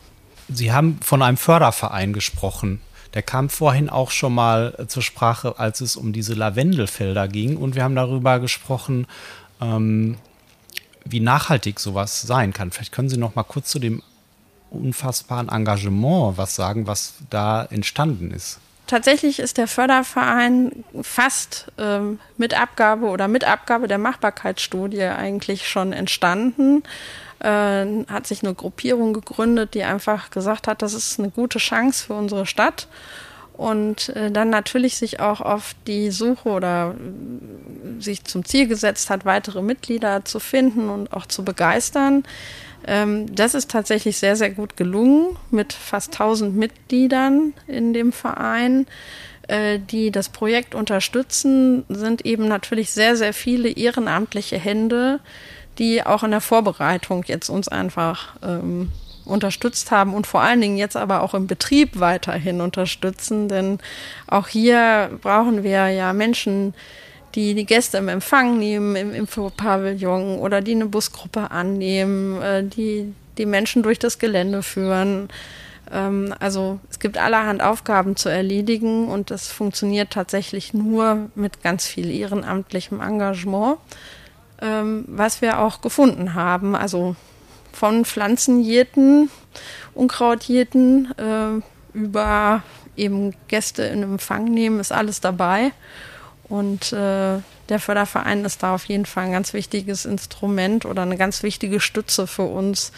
[0.49, 2.81] Sie haben von einem Förderverein gesprochen.
[3.15, 7.57] Der kam vorhin auch schon mal äh, zur Sprache, als es um diese Lavendelfelder ging.
[7.57, 9.07] Und wir haben darüber gesprochen,
[9.61, 10.17] ähm,
[11.05, 12.71] wie nachhaltig sowas sein kann.
[12.71, 14.03] Vielleicht können Sie noch mal kurz zu dem
[14.71, 18.59] unfassbaren Engagement was sagen, was da entstanden ist.
[18.87, 25.93] Tatsächlich ist der Förderverein fast ähm, mit Abgabe oder mit Abgabe der Machbarkeitsstudie eigentlich schon
[25.93, 26.83] entstanden.
[27.39, 32.07] Äh, hat sich eine Gruppierung gegründet, die einfach gesagt hat, das ist eine gute Chance
[32.07, 32.89] für unsere Stadt.
[33.55, 36.95] Und äh, dann natürlich sich auch auf die Suche oder
[37.99, 42.25] sich zum Ziel gesetzt hat, weitere Mitglieder zu finden und auch zu begeistern.
[42.87, 48.87] Ähm, das ist tatsächlich sehr, sehr gut gelungen mit fast 1000 Mitgliedern in dem Verein,
[49.49, 55.21] äh, die das Projekt unterstützen, sind eben natürlich sehr, sehr viele ehrenamtliche Hände,
[55.79, 58.91] die auch in der Vorbereitung jetzt uns einfach ähm,
[59.25, 63.79] unterstützt haben und vor allen Dingen jetzt aber auch im Betrieb weiterhin unterstützen, denn
[64.27, 66.75] auch hier brauchen wir ja Menschen,
[67.35, 73.15] die die Gäste im Empfang nehmen, im Infopavillon oder die eine Busgruppe annehmen, äh, die
[73.39, 75.29] die Menschen durch das Gelände führen.
[75.91, 81.87] Ähm, also es gibt allerhand Aufgaben zu erledigen und das funktioniert tatsächlich nur mit ganz
[81.87, 83.79] viel ehrenamtlichem Engagement,
[84.61, 86.75] ähm, was wir auch gefunden haben.
[86.75, 87.17] Also
[87.73, 89.31] von Pflanzenjäten,
[89.95, 92.63] Unkrautjäten äh, über
[92.97, 95.73] eben Gäste in Empfang nehmen, ist alles dabei.
[96.53, 97.39] Und äh,
[97.71, 101.81] der Förderverein ist da auf jeden Fall ein ganz wichtiges Instrument oder eine ganz wichtige
[101.81, 102.93] Stütze für uns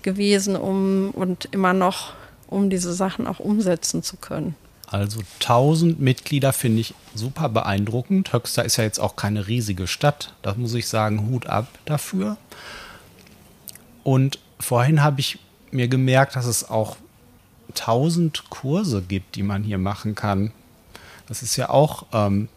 [0.00, 2.14] gewesen, um und immer noch,
[2.46, 4.54] um diese Sachen auch umsetzen zu können.
[4.86, 8.32] Also 1000 Mitglieder finde ich super beeindruckend.
[8.32, 10.32] Höxter ist ja jetzt auch keine riesige Stadt.
[10.40, 12.38] Das muss ich sagen, Hut ab dafür.
[14.04, 15.38] Und vorhin habe ich
[15.70, 16.96] mir gemerkt, dass es auch
[17.72, 20.50] 1000 Kurse gibt, die man hier machen kann.
[21.28, 22.48] Das ist ja auch ähm,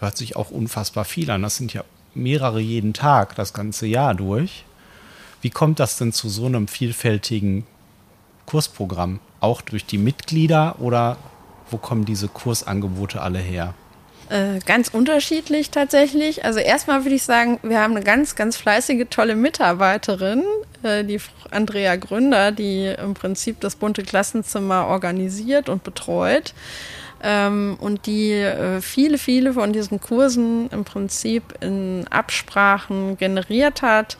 [0.00, 1.42] hört sich auch unfassbar viel an.
[1.42, 1.84] Das sind ja
[2.14, 4.64] mehrere jeden Tag, das ganze Jahr durch.
[5.42, 7.66] Wie kommt das denn zu so einem vielfältigen
[8.46, 9.20] Kursprogramm?
[9.40, 11.16] Auch durch die Mitglieder oder
[11.70, 13.74] wo kommen diese Kursangebote alle her?
[14.28, 16.44] Äh, ganz unterschiedlich tatsächlich.
[16.44, 20.44] Also erstmal würde ich sagen, wir haben eine ganz, ganz fleißige, tolle Mitarbeiterin,
[20.82, 26.54] äh, die Andrea Gründer, die im Prinzip das bunte Klassenzimmer organisiert und betreut
[27.22, 34.16] ähm, und die äh, viele, viele von diesen Kursen im Prinzip in Absprachen generiert hat.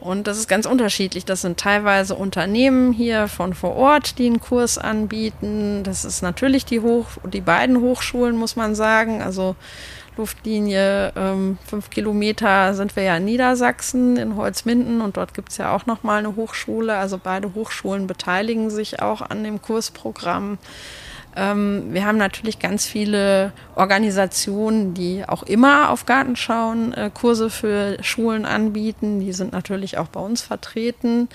[0.00, 1.24] Und das ist ganz unterschiedlich.
[1.24, 5.82] Das sind teilweise Unternehmen hier von vor Ort, die einen Kurs anbieten.
[5.82, 9.22] Das ist natürlich die Hoch, die beiden Hochschulen, muss man sagen.
[9.22, 9.56] Also
[10.16, 15.58] Luftlinie ähm, fünf Kilometer sind wir ja in Niedersachsen, in Holzminden und dort gibt es
[15.58, 16.96] ja auch nochmal eine Hochschule.
[16.96, 20.58] Also beide Hochschulen beteiligen sich auch an dem Kursprogramm.
[21.36, 27.98] Ähm, wir haben natürlich ganz viele Organisationen, die auch immer auf Gartenschauen äh, Kurse für
[28.02, 29.20] Schulen anbieten.
[29.20, 31.28] Die sind natürlich auch bei uns vertreten.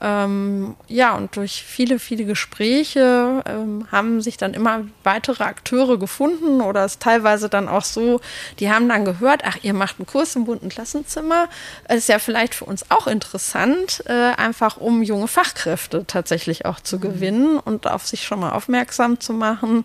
[0.00, 6.60] Ähm, ja, und durch viele, viele Gespräche ähm, haben sich dann immer weitere Akteure gefunden
[6.60, 8.20] oder es teilweise dann auch so,
[8.58, 11.48] die haben dann gehört, ach, ihr macht einen Kurs im bunten Klassenzimmer.
[11.88, 16.80] Das ist ja vielleicht für uns auch interessant, äh, einfach um junge Fachkräfte tatsächlich auch
[16.80, 17.00] zu mhm.
[17.00, 19.84] gewinnen und auf sich schon mal aufmerksam zu machen.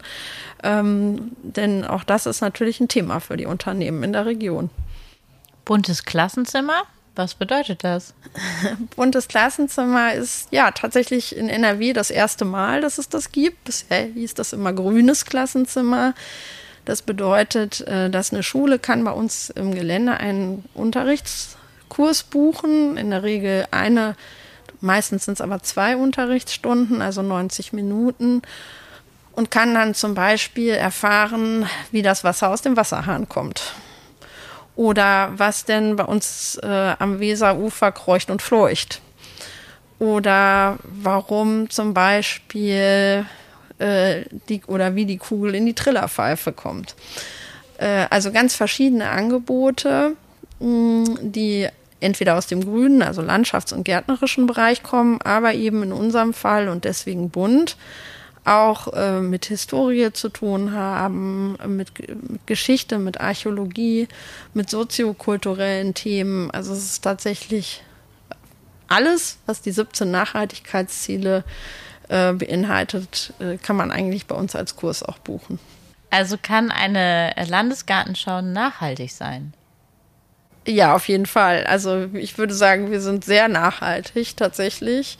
[0.63, 4.69] Ähm, denn auch das ist natürlich ein Thema für die Unternehmen in der Region.
[5.63, 6.84] Buntes Klassenzimmer?
[7.15, 8.13] Was bedeutet das?
[8.95, 13.65] Buntes Klassenzimmer ist ja tatsächlich in NRW das erste Mal, dass es das gibt.
[13.65, 16.13] Bisher hieß das immer grünes Klassenzimmer.
[16.86, 23.12] Das bedeutet, äh, dass eine Schule kann bei uns im Gelände einen Unterrichtskurs buchen, in
[23.12, 24.15] der Regel eine
[24.82, 28.41] Meistens sind es aber zwei Unterrichtsstunden, also 90 Minuten.
[29.34, 33.74] Und kann dann zum Beispiel erfahren, wie das Wasser aus dem Wasserhahn kommt.
[34.82, 39.00] Oder was denn bei uns äh, am Weserufer kreucht und fleucht.
[40.00, 43.28] Oder warum zum Beispiel
[43.78, 46.96] äh, die, oder wie die Kugel in die Trillerpfeife kommt.
[47.78, 50.15] Äh, also ganz verschiedene Angebote,
[50.60, 51.67] mh, die
[52.00, 56.70] entweder aus dem grünen, also landschafts- und gärtnerischen Bereich kommen, aber eben in unserem Fall
[56.70, 57.78] und deswegen bunt
[58.44, 64.08] auch äh, mit Historie zu tun haben, mit, mit, Geschichte, mit Archäologie,
[64.54, 66.50] mit soziokulturellen Themen.
[66.52, 67.84] Also es ist tatsächlich
[68.88, 71.44] alles, was die 17 Nachhaltigkeitsziele
[72.10, 75.60] äh, beinhaltet, äh, kann man eigentlich bei uns als Kurs auch buchen.
[76.10, 79.54] Also kann eine Landesgartenschau nachhaltig sein?
[80.68, 81.66] Ja, auf jeden Fall.
[81.66, 85.18] Also ich würde sagen, wir sind sehr nachhaltig tatsächlich.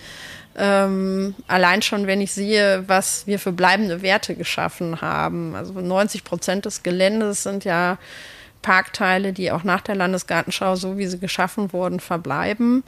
[0.58, 5.56] Ähm, allein schon, wenn ich sehe, was wir für bleibende Werte geschaffen haben.
[5.56, 7.98] Also 90 Prozent des Geländes sind ja
[8.62, 12.84] Parkteile, die auch nach der Landesgartenschau, so wie sie geschaffen wurden, verbleiben.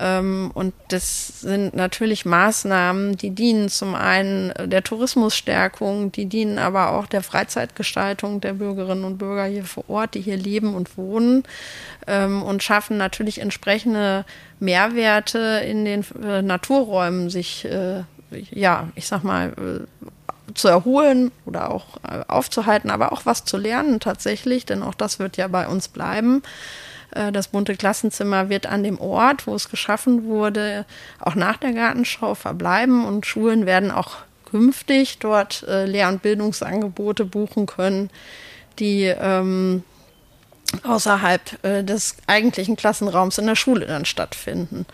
[0.00, 6.92] Ähm, und das sind natürlich Maßnahmen, die dienen zum einen der Tourismusstärkung, die dienen aber
[6.92, 11.42] auch der Freizeitgestaltung der Bürgerinnen und Bürger hier vor Ort, die hier leben und wohnen
[12.06, 14.24] ähm, und schaffen natürlich entsprechende
[14.58, 21.70] Mehrwerte in den äh, Naturräumen, sich, äh, ja, ich sag mal, äh, zu erholen oder
[21.70, 25.86] auch aufzuhalten, aber auch was zu lernen tatsächlich, denn auch das wird ja bei uns
[25.86, 26.42] bleiben.
[27.12, 30.84] Äh, das bunte Klassenzimmer wird an dem Ort, wo es geschaffen wurde,
[31.18, 34.18] auch nach der Gartenschau verbleiben und Schulen werden auch
[34.50, 38.10] künftig dort äh, Lehr- und Bildungsangebote buchen können,
[38.78, 39.84] die ähm,
[40.82, 44.86] außerhalb äh, des eigentlichen Klassenraums in der Schule dann stattfinden.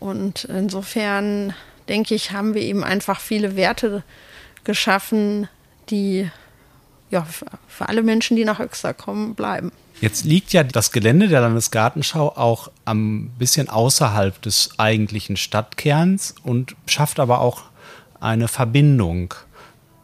[0.00, 1.54] Und insofern
[1.88, 4.02] denke ich, haben wir eben einfach viele Werte
[4.64, 5.48] geschaffen,
[5.90, 6.30] die
[7.10, 7.26] ja,
[7.66, 9.72] für alle Menschen, die nach Höxter kommen, bleiben.
[10.00, 16.76] Jetzt liegt ja das Gelände der Landesgartenschau auch ein bisschen außerhalb des eigentlichen Stadtkerns und
[16.86, 17.64] schafft aber auch
[18.20, 19.34] eine Verbindung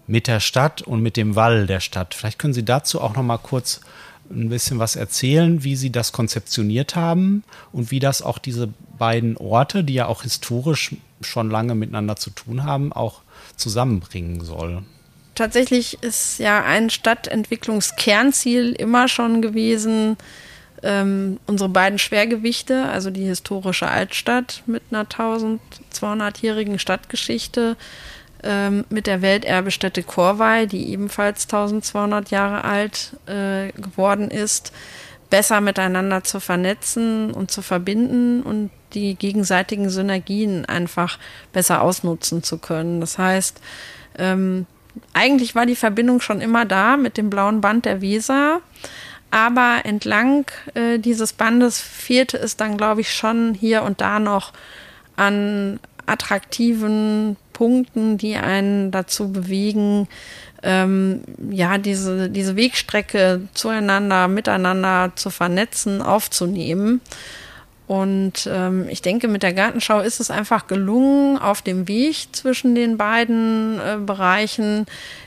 [0.08, 2.14] mit der Stadt und mit dem Wall der Stadt.
[2.14, 3.80] Vielleicht können Sie dazu auch noch mal kurz
[4.30, 9.36] ein bisschen was erzählen, wie Sie das konzeptioniert haben und wie das auch diese beiden
[9.36, 13.20] Orte, die ja auch historisch schon lange miteinander zu tun haben, auch
[13.56, 14.82] zusammenbringen soll
[15.34, 20.16] tatsächlich ist ja ein Stadtentwicklungskernziel immer schon gewesen,
[20.82, 27.76] ähm, unsere beiden Schwergewichte, also die historische Altstadt mit einer 1200-jährigen Stadtgeschichte,
[28.42, 34.72] ähm, mit der Welterbestätte Korwei, die ebenfalls 1200 Jahre alt äh, geworden ist,
[35.30, 41.18] besser miteinander zu vernetzen und zu verbinden und die gegenseitigen Synergien einfach
[41.52, 43.00] besser ausnutzen zu können.
[43.00, 43.60] Das heißt,
[44.18, 44.66] ähm,
[45.12, 48.60] eigentlich war die Verbindung schon immer da mit dem blauen Band der Weser.
[49.30, 54.52] Aber entlang äh, dieses Bandes fehlte es dann, glaube ich, schon hier und da noch
[55.16, 60.08] an attraktiven Punkten, die einen dazu bewegen,
[60.62, 67.00] ähm, ja, diese, diese Wegstrecke zueinander, miteinander zu vernetzen, aufzunehmen.
[67.86, 72.74] Und ähm, ich denke, mit der Gartenschau ist es einfach gelungen, auf dem Weg zwischen
[72.74, 74.86] den beiden äh, Bereichen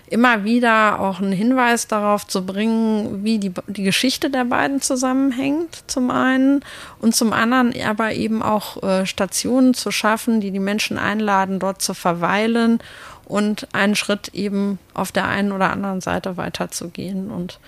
[0.09, 5.83] immer wieder auch einen Hinweis darauf zu bringen, wie die, die Geschichte der beiden zusammenhängt,
[5.87, 6.61] zum einen,
[6.99, 11.81] und zum anderen aber eben auch äh, Stationen zu schaffen, die die Menschen einladen, dort
[11.81, 12.79] zu verweilen
[13.25, 17.29] und einen Schritt eben auf der einen oder anderen Seite weiterzugehen.
[17.29, 17.59] Und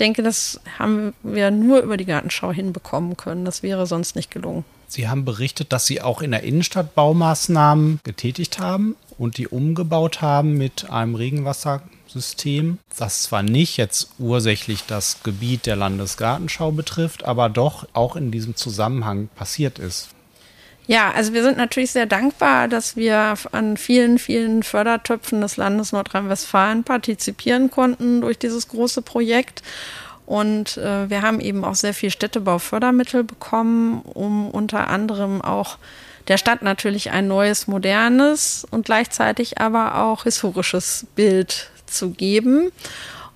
[0.00, 3.44] denke, das haben wir nur über die Gartenschau hinbekommen können.
[3.44, 4.64] Das wäre sonst nicht gelungen.
[4.88, 10.20] Sie haben berichtet, dass Sie auch in der Innenstadt Baumaßnahmen getätigt haben und die umgebaut
[10.20, 17.48] haben mit einem Regenwassersystem, das zwar nicht jetzt ursächlich das Gebiet der Landesgartenschau betrifft, aber
[17.48, 20.08] doch auch in diesem Zusammenhang passiert ist.
[20.90, 25.92] Ja, also wir sind natürlich sehr dankbar, dass wir an vielen, vielen Fördertöpfen des Landes
[25.92, 29.62] Nordrhein-Westfalen partizipieren konnten durch dieses große Projekt.
[30.26, 35.78] Und äh, wir haben eben auch sehr viel Städtebaufördermittel bekommen, um unter anderem auch
[36.26, 42.72] der Stadt natürlich ein neues, modernes und gleichzeitig aber auch historisches Bild zu geben.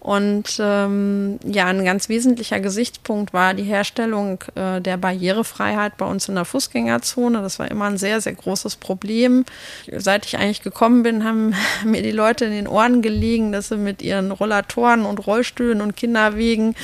[0.05, 6.29] Und ähm, ja, ein ganz wesentlicher Gesichtspunkt war die Herstellung äh, der Barrierefreiheit bei uns
[6.29, 7.41] in der Fußgängerzone.
[7.41, 9.47] Das war immer ein sehr, sehr großes Problem.
[9.91, 11.55] Seit ich eigentlich gekommen bin, haben
[11.87, 15.97] mir die Leute in den Ohren gelegen, dass sie mit ihren Rollatoren und Rollstühlen und
[15.97, 16.75] Kinderwegen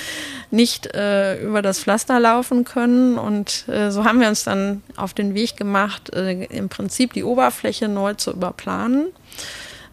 [0.51, 3.19] nicht äh, über das Pflaster laufen können.
[3.19, 7.25] Und äh, so haben wir uns dann auf den Weg gemacht, äh, im Prinzip die
[7.25, 9.09] Oberfläche neu zu überplanen.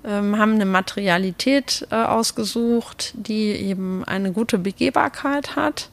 [0.05, 5.89] Ähm, haben eine Materialität äh, ausgesucht, die eben eine gute Begehbarkeit hat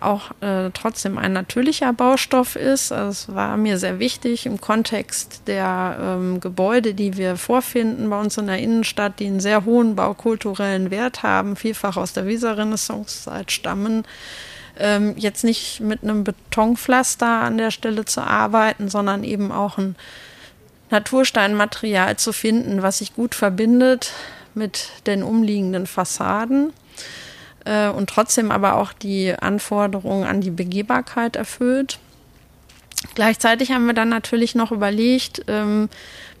[0.00, 2.92] auch äh, trotzdem ein natürlicher Baustoff ist.
[2.92, 8.20] Also es war mir sehr wichtig im Kontext der ähm, Gebäude, die wir vorfinden bei
[8.20, 13.52] uns in der Innenstadt, die einen sehr hohen baukulturellen Wert haben, vielfach aus der Visa-Renaissance-Zeit
[13.52, 14.04] stammen,
[14.78, 19.96] ähm, jetzt nicht mit einem Betonpflaster an der Stelle zu arbeiten, sondern eben auch ein
[20.90, 24.12] Natursteinmaterial zu finden, was sich gut verbindet
[24.54, 26.72] mit den umliegenden Fassaden
[27.64, 31.98] äh, und trotzdem aber auch die Anforderungen an die Begehbarkeit erfüllt.
[33.14, 35.88] Gleichzeitig haben wir dann natürlich noch überlegt, ähm,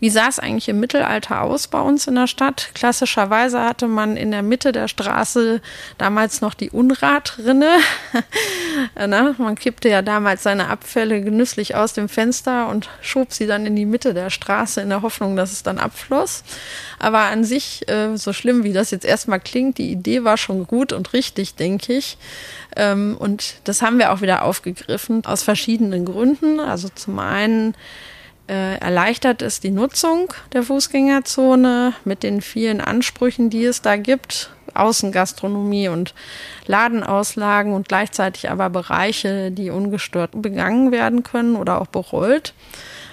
[0.00, 2.70] wie sah es eigentlich im Mittelalter aus bei uns in der Stadt?
[2.74, 5.60] Klassischerweise hatte man in der Mitte der Straße
[5.98, 7.68] damals noch die Unradrinne.
[8.94, 13.66] Na, man kippte ja damals seine Abfälle genüsslich aus dem Fenster und schob sie dann
[13.66, 16.44] in die Mitte der Straße in der Hoffnung, dass es dann abfloss.
[16.98, 20.66] Aber an sich, äh, so schlimm wie das jetzt erstmal klingt, die Idee war schon
[20.66, 22.16] gut und richtig, denke ich.
[22.74, 26.58] Ähm, und das haben wir auch wieder aufgegriffen aus verschiedenen Gründen.
[26.58, 27.74] Also zum einen
[28.50, 34.50] äh, erleichtert es die Nutzung der Fußgängerzone mit den vielen Ansprüchen, die es da gibt.
[34.74, 36.14] Außengastronomie und
[36.66, 42.54] Ladenauslagen und gleichzeitig aber Bereiche, die ungestört begangen werden können oder auch berollt.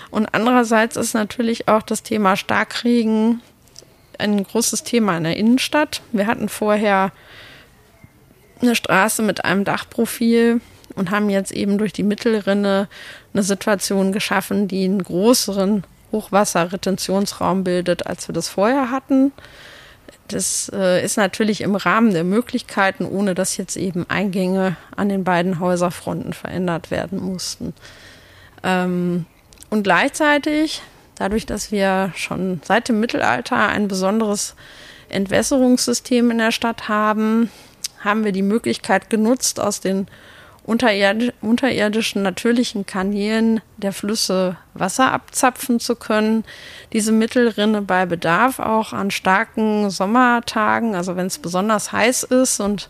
[0.10, 3.42] Und andererseits ist natürlich auch das Thema Starkregen
[4.18, 6.02] ein großes Thema in der Innenstadt.
[6.12, 7.12] Wir hatten vorher
[8.62, 10.62] eine Straße mit einem Dachprofil,
[10.98, 12.88] und haben jetzt eben durch die Mittelrinne
[13.38, 19.32] eine Situation geschaffen, die einen größeren Hochwasserretentionsraum bildet, als wir das vorher hatten.
[20.28, 25.24] Das äh, ist natürlich im Rahmen der Möglichkeiten, ohne dass jetzt eben Eingänge an den
[25.24, 27.74] beiden Häuserfronten verändert werden mussten.
[28.64, 29.26] Ähm,
[29.70, 30.82] und gleichzeitig,
[31.16, 34.56] dadurch, dass wir schon seit dem Mittelalter ein besonderes
[35.10, 37.52] Entwässerungssystem in der Stadt haben,
[38.00, 40.08] haben wir die Möglichkeit genutzt, aus den
[40.68, 46.44] unterird unterirdischen natürlichen Kanälen der Flüsse Wasser abzapfen zu können.
[46.92, 52.90] Diese Mittelrinne bei Bedarf auch an starken Sommertagen, also wenn es besonders heiß ist und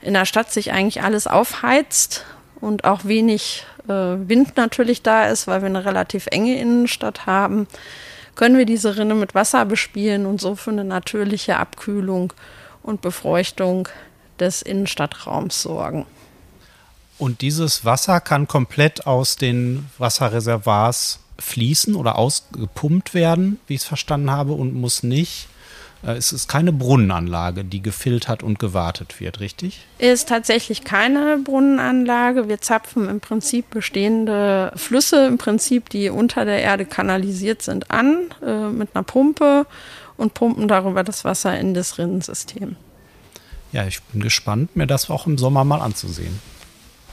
[0.00, 2.24] in der Stadt sich eigentlich alles aufheizt
[2.58, 7.68] und auch wenig äh, Wind natürlich da ist, weil wir eine relativ enge Innenstadt haben,
[8.34, 12.32] können wir diese Rinne mit Wasser bespielen und so für eine natürliche Abkühlung
[12.82, 13.88] und Befeuchtung
[14.38, 16.06] des Innenstadtraums sorgen.
[17.20, 23.86] Und dieses Wasser kann komplett aus den Wasserreservoirs fließen oder ausgepumpt werden, wie ich es
[23.86, 25.46] verstanden habe, und muss nicht.
[26.02, 29.86] Äh, es ist keine Brunnenanlage, die gefiltert und gewartet wird, richtig?
[29.98, 32.48] Ist tatsächlich keine Brunnenanlage.
[32.48, 38.16] Wir zapfen im Prinzip bestehende Flüsse, im Prinzip, die unter der Erde kanalisiert sind, an
[38.42, 39.66] äh, mit einer Pumpe
[40.16, 42.76] und pumpen darüber das Wasser in das Rinnensystem.
[43.72, 46.40] Ja, ich bin gespannt, mir das auch im Sommer mal anzusehen.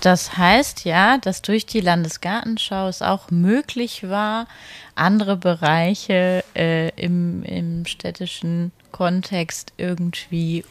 [0.02, 4.48] Das heißt ja, dass durch die Landesgartenschau es auch möglich war,
[4.96, 10.64] andere Bereiche äh, im, im städtischen Kontext irgendwie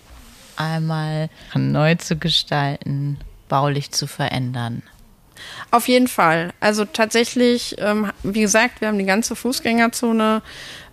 [0.56, 3.18] einmal neu zu gestalten,
[3.48, 4.82] baulich zu verändern.
[5.70, 6.52] Auf jeden Fall.
[6.60, 10.42] Also tatsächlich, ähm, wie gesagt, wir haben die ganze Fußgängerzone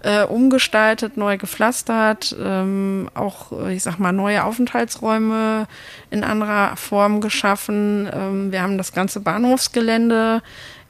[0.04, 5.68] äh, umgestaltet, neu gepflastert, ähm, auch, ich sag mal, neue Aufenthaltsräume
[6.12, 8.10] in anderer Form geschaffen.
[8.14, 10.42] Ähm, wir haben das ganze Bahnhofsgelände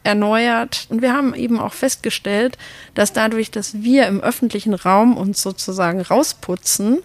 [0.04, 2.58] erneuert und wir haben eben auch festgestellt,
[2.94, 7.00] dass dadurch, dass wir im öffentlichen Raum uns sozusagen rausputzen,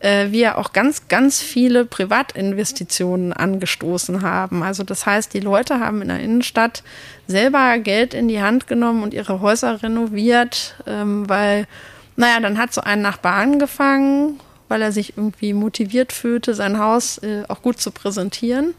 [0.00, 4.62] äh, wir auch ganz, ganz viele Privatinvestitionen angestoßen haben.
[4.62, 6.82] Also das heißt, die Leute haben in der Innenstadt
[7.26, 11.66] selber Geld in die Hand genommen und ihre Häuser renoviert, ähm, weil,
[12.16, 17.18] naja, dann hat so ein Nachbar angefangen, weil er sich irgendwie motiviert fühlte, sein Haus
[17.18, 18.74] äh, auch gut zu präsentieren.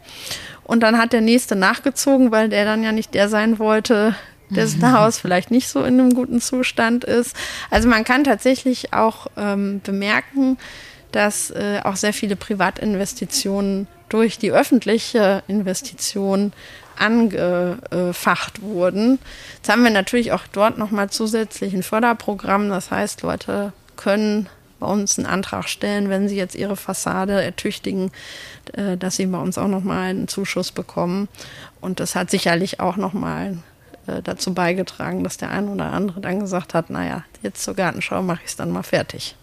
[0.64, 4.16] Und dann hat der nächste nachgezogen, weil der dann ja nicht der sein wollte,
[4.50, 4.92] dessen mhm.
[4.92, 7.36] Haus vielleicht nicht so in einem guten Zustand ist.
[7.70, 10.58] Also man kann tatsächlich auch ähm, bemerken,
[11.16, 16.52] dass äh, auch sehr viele Privatinvestitionen durch die öffentliche Investition
[16.98, 19.20] angefacht wurden.
[19.56, 22.70] Jetzt haben wir natürlich auch dort nochmal zusätzlich ein Förderprogramm.
[22.70, 24.50] Das heißt, Leute können
[24.82, 28.12] bei uns einen Antrag stellen, wenn sie jetzt ihre Fassade ertüchtigen,
[28.74, 31.30] äh, dass sie bei uns auch nochmal einen Zuschuss bekommen.
[31.80, 33.58] Und das hat sicherlich auch nochmal
[34.08, 38.22] äh, dazu beigetragen, dass der ein oder andere dann gesagt hat, naja, jetzt zur Gartenschau
[38.22, 39.36] mache ich es dann mal fertig.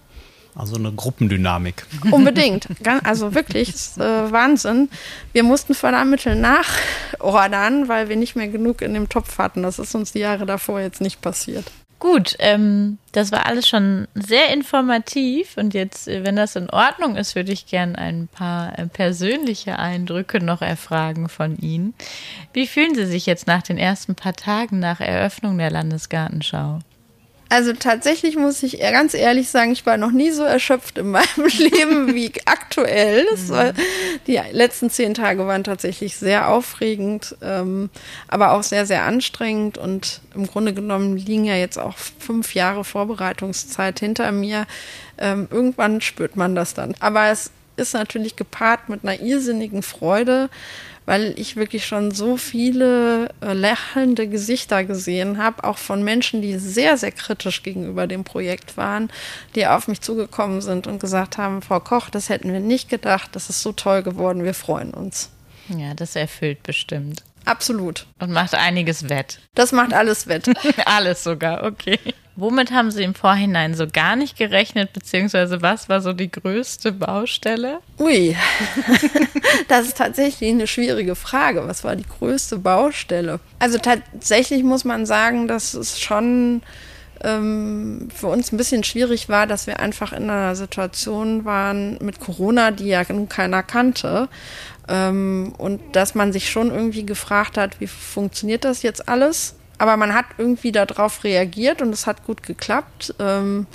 [0.55, 1.87] Also eine Gruppendynamik.
[2.11, 2.69] Unbedingt.
[3.05, 4.91] Also wirklich, ist, äh, Wahnsinn.
[5.33, 9.63] Wir mussten Fördermittel nachordern, weil wir nicht mehr genug in dem Topf hatten.
[9.63, 11.65] Das ist uns die Jahre davor jetzt nicht passiert.
[12.03, 17.15] Gut, ähm, das war alles schon sehr informativ und jetzt, äh, wenn das in Ordnung
[17.15, 21.95] ist, würde ich gerne ein paar äh, persönliche Eindrücke noch erfragen von Ihnen.
[22.53, 26.81] Wie fühlen Sie sich jetzt nach den ersten paar Tagen nach Eröffnung der Landesgartenschau?
[27.53, 31.27] Also tatsächlich muss ich ganz ehrlich sagen, ich war noch nie so erschöpft in meinem
[31.59, 33.27] Leben wie aktuell.
[33.49, 33.75] War,
[34.27, 37.91] die letzten zehn Tage waren tatsächlich sehr aufregend, ähm,
[38.27, 39.77] aber auch sehr, sehr anstrengend.
[39.77, 44.67] Und im Grunde genommen liegen ja jetzt auch fünf Jahre Vorbereitungszeit hinter mir.
[45.19, 46.95] Ähm, irgendwann spürt man das dann.
[47.01, 50.49] Aber es ist natürlich gepaart mit einer irrsinnigen Freude
[51.07, 56.59] weil ich wirklich schon so viele äh, lächelnde Gesichter gesehen habe, auch von Menschen, die
[56.59, 59.11] sehr, sehr kritisch gegenüber dem Projekt waren,
[59.55, 63.31] die auf mich zugekommen sind und gesagt haben, Frau Koch, das hätten wir nicht gedacht,
[63.33, 65.31] das ist so toll geworden, wir freuen uns.
[65.69, 67.23] Ja, das erfüllt bestimmt.
[67.45, 68.07] Absolut.
[68.21, 69.41] Und macht einiges wett.
[69.55, 70.49] Das macht alles wett.
[70.87, 71.99] alles sogar, okay.
[72.35, 76.93] Womit haben Sie im Vorhinein so gar nicht gerechnet, beziehungsweise was war so die größte
[76.93, 77.81] Baustelle?
[77.99, 78.35] Ui,
[79.69, 81.67] das ist tatsächlich eine schwierige Frage.
[81.67, 83.39] Was war die größte Baustelle?
[83.59, 86.63] Also tatsächlich muss man sagen, dass es schon
[87.23, 92.19] ähm, für uns ein bisschen schwierig war, dass wir einfach in einer Situation waren mit
[92.19, 94.29] Corona, die ja nun keiner kannte.
[94.89, 99.55] Ähm, und dass man sich schon irgendwie gefragt hat, wie funktioniert das jetzt alles?
[99.83, 103.17] Aber man hat irgendwie darauf reagiert und es hat gut geklappt.
[103.19, 103.67] Ähm,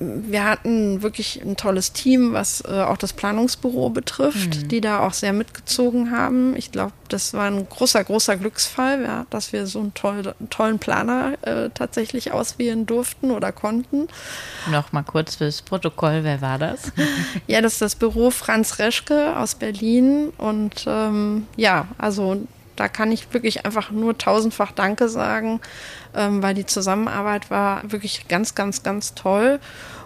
[0.00, 4.68] wir hatten wirklich ein tolles Team, was äh, auch das Planungsbüro betrifft, mhm.
[4.68, 6.54] die da auch sehr mitgezogen haben.
[6.56, 10.78] Ich glaube, das war ein großer, großer Glücksfall, ja, dass wir so einen, toll, tollen
[10.78, 14.08] Planer äh, tatsächlich auswählen durften oder konnten.
[14.70, 16.92] Noch mal kurz fürs Protokoll, wer war das?
[17.46, 22.46] ja, das ist das Büro Franz Reschke aus Berlin und ähm, ja, also
[22.78, 25.60] da kann ich wirklich einfach nur tausendfach Danke sagen,
[26.14, 29.60] ähm, weil die Zusammenarbeit war wirklich ganz, ganz, ganz toll.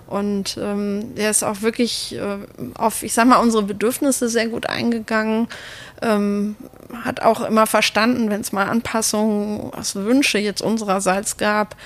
[0.07, 2.37] Und ähm, er ist auch wirklich äh,
[2.75, 5.49] auf, ich sag mal, unsere Bedürfnisse sehr gut eingegangen.
[6.03, 6.57] Ähm,
[7.03, 11.77] hat auch immer verstanden, wenn es mal Anpassungen, was Wünsche jetzt unsererseits gab,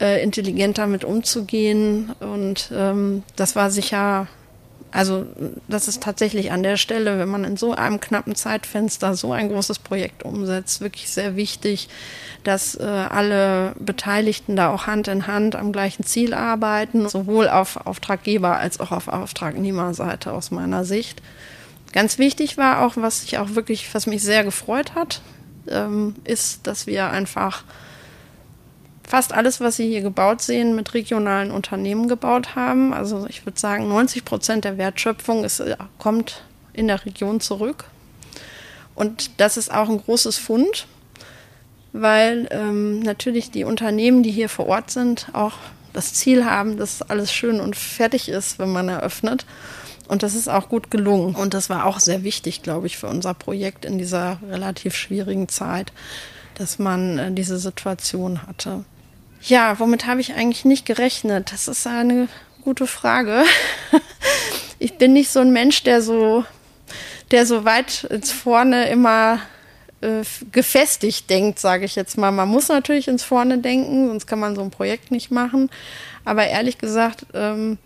[0.00, 2.12] äh, intelligent damit umzugehen.
[2.18, 4.26] Und ähm, das war sicher
[4.94, 5.26] also
[5.66, 9.48] das ist tatsächlich an der Stelle, wenn man in so einem knappen Zeitfenster so ein
[9.48, 11.88] großes Projekt umsetzt, wirklich sehr wichtig,
[12.44, 17.86] dass äh, alle Beteiligten da auch Hand in Hand am gleichen Ziel arbeiten, sowohl auf
[17.88, 21.22] Auftraggeber als auch auf Auftragnehmerseite aus meiner Sicht.
[21.92, 25.22] Ganz wichtig war auch, was sich auch wirklich, was mich sehr gefreut hat,
[25.66, 27.64] ähm, ist, dass wir einfach
[29.06, 32.92] fast alles, was Sie hier gebaut sehen, mit regionalen Unternehmen gebaut haben.
[32.92, 36.42] Also ich würde sagen, 90 Prozent der Wertschöpfung ist, äh, kommt
[36.72, 37.84] in der Region zurück.
[38.94, 40.86] Und das ist auch ein großes Fund,
[41.92, 45.54] weil ähm, natürlich die Unternehmen, die hier vor Ort sind, auch
[45.92, 49.46] das Ziel haben, dass alles schön und fertig ist, wenn man eröffnet.
[50.06, 51.34] Und das ist auch gut gelungen.
[51.34, 55.48] Und das war auch sehr wichtig, glaube ich, für unser Projekt in dieser relativ schwierigen
[55.48, 55.92] Zeit,
[56.56, 58.84] dass man äh, diese Situation hatte.
[59.46, 61.52] Ja, womit habe ich eigentlich nicht gerechnet?
[61.52, 62.28] Das ist eine
[62.62, 63.44] gute Frage.
[64.80, 66.44] Ich bin nicht so ein Mensch, der so,
[67.30, 69.38] der so weit ins Vorne immer
[70.02, 72.32] äh, gefestigt denkt, sage ich jetzt mal.
[72.32, 75.70] Man muss natürlich ins Vorne denken, sonst kann man so ein Projekt nicht machen.
[76.26, 77.78] Aber ehrlich gesagt, ähm,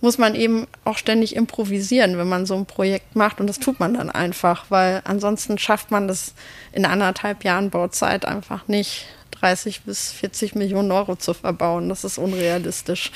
[0.00, 3.40] muss man eben auch ständig improvisieren, wenn man so ein Projekt macht.
[3.40, 6.34] Und das tut man dann einfach, weil ansonsten schafft man das
[6.72, 9.06] in anderthalb Jahren Bauzeit einfach nicht.
[9.40, 11.88] 30 bis 40 Millionen Euro zu verbauen.
[11.88, 13.10] Das ist unrealistisch.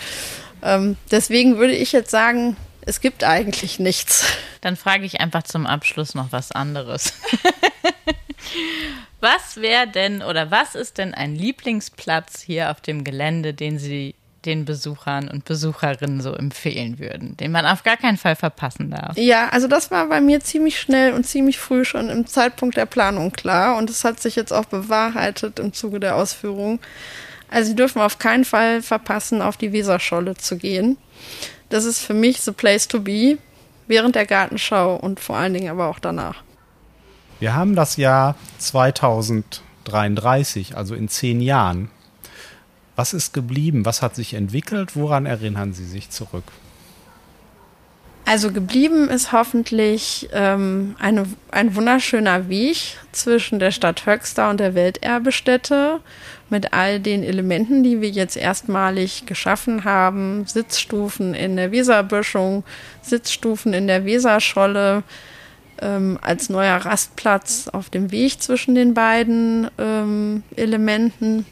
[0.62, 4.24] Ähm, deswegen würde ich jetzt sagen, es gibt eigentlich nichts.
[4.60, 7.14] Dann frage ich einfach zum Abschluss noch was anderes.
[9.20, 14.14] was wäre denn oder was ist denn ein Lieblingsplatz hier auf dem Gelände, den Sie
[14.44, 19.16] den Besuchern und Besucherinnen so empfehlen würden, den man auf gar keinen Fall verpassen darf?
[19.16, 22.86] Ja, also das war bei mir ziemlich schnell und ziemlich früh schon im Zeitpunkt der
[22.86, 26.80] Planung klar und es hat sich jetzt auch bewahrheitet im Zuge der Ausführung.
[27.50, 30.96] Also Sie dürfen auf keinen Fall verpassen, auf die Weserscholle zu gehen.
[31.68, 33.38] Das ist für mich the place to be,
[33.86, 36.42] während der Gartenschau und vor allen Dingen aber auch danach.
[37.40, 41.90] Wir haben das Jahr 2033, also in zehn Jahren.
[43.00, 43.86] Was ist geblieben?
[43.86, 44.94] Was hat sich entwickelt?
[44.94, 46.44] Woran erinnern Sie sich zurück?
[48.26, 54.74] Also geblieben ist hoffentlich ähm, eine, ein wunderschöner Weg zwischen der Stadt Höxter und der
[54.74, 56.00] Welterbestätte,
[56.50, 60.44] mit all den Elementen, die wir jetzt erstmalig geschaffen haben.
[60.44, 62.64] Sitzstufen in der Weserböschung,
[63.00, 65.04] Sitzstufen in der Weserscholle,
[65.80, 71.46] ähm, als neuer Rastplatz auf dem Weg zwischen den beiden ähm, Elementen.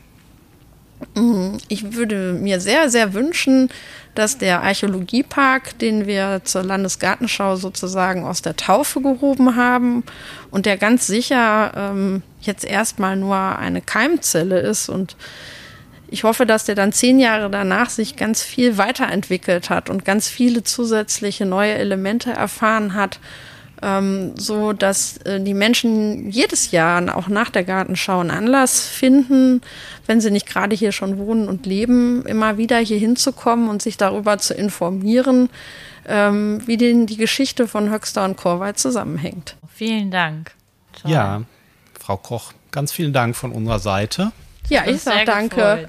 [1.14, 3.70] Mm, ich würde mir sehr, sehr wünschen,
[4.14, 10.02] dass der Archäologiepark, den wir zur Landesgartenschau sozusagen aus der Taufe gehoben haben
[10.50, 15.16] und der ganz sicher ähm, jetzt erstmal nur eine Keimzelle ist und
[16.10, 20.28] ich hoffe, dass der dann zehn Jahre danach sich ganz viel weiterentwickelt hat und ganz
[20.28, 23.20] viele zusätzliche neue Elemente erfahren hat
[23.82, 29.60] ähm, so dass äh, die Menschen jedes Jahr auch nach der Gartenschau einen Anlass finden,
[30.06, 33.96] wenn sie nicht gerade hier schon wohnen und leben, immer wieder hier hinzukommen und sich
[33.96, 35.50] darüber zu informieren,
[36.06, 39.56] ähm, wie denn die Geschichte von Höxter und Korweit zusammenhängt.
[39.74, 40.52] Vielen Dank.
[41.00, 41.10] Toll.
[41.12, 41.42] Ja,
[42.00, 44.32] Frau Koch, ganz vielen Dank von unserer Seite.
[44.68, 45.88] Ja, ich sage danke.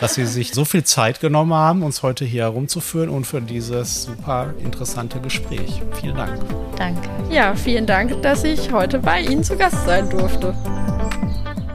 [0.00, 4.04] Dass Sie sich so viel Zeit genommen haben, uns heute hier herumzuführen und für dieses
[4.04, 5.82] super interessante Gespräch.
[6.00, 6.40] Vielen Dank.
[6.76, 7.08] Danke.
[7.30, 10.54] Ja, vielen Dank, dass ich heute bei Ihnen zu Gast sein durfte.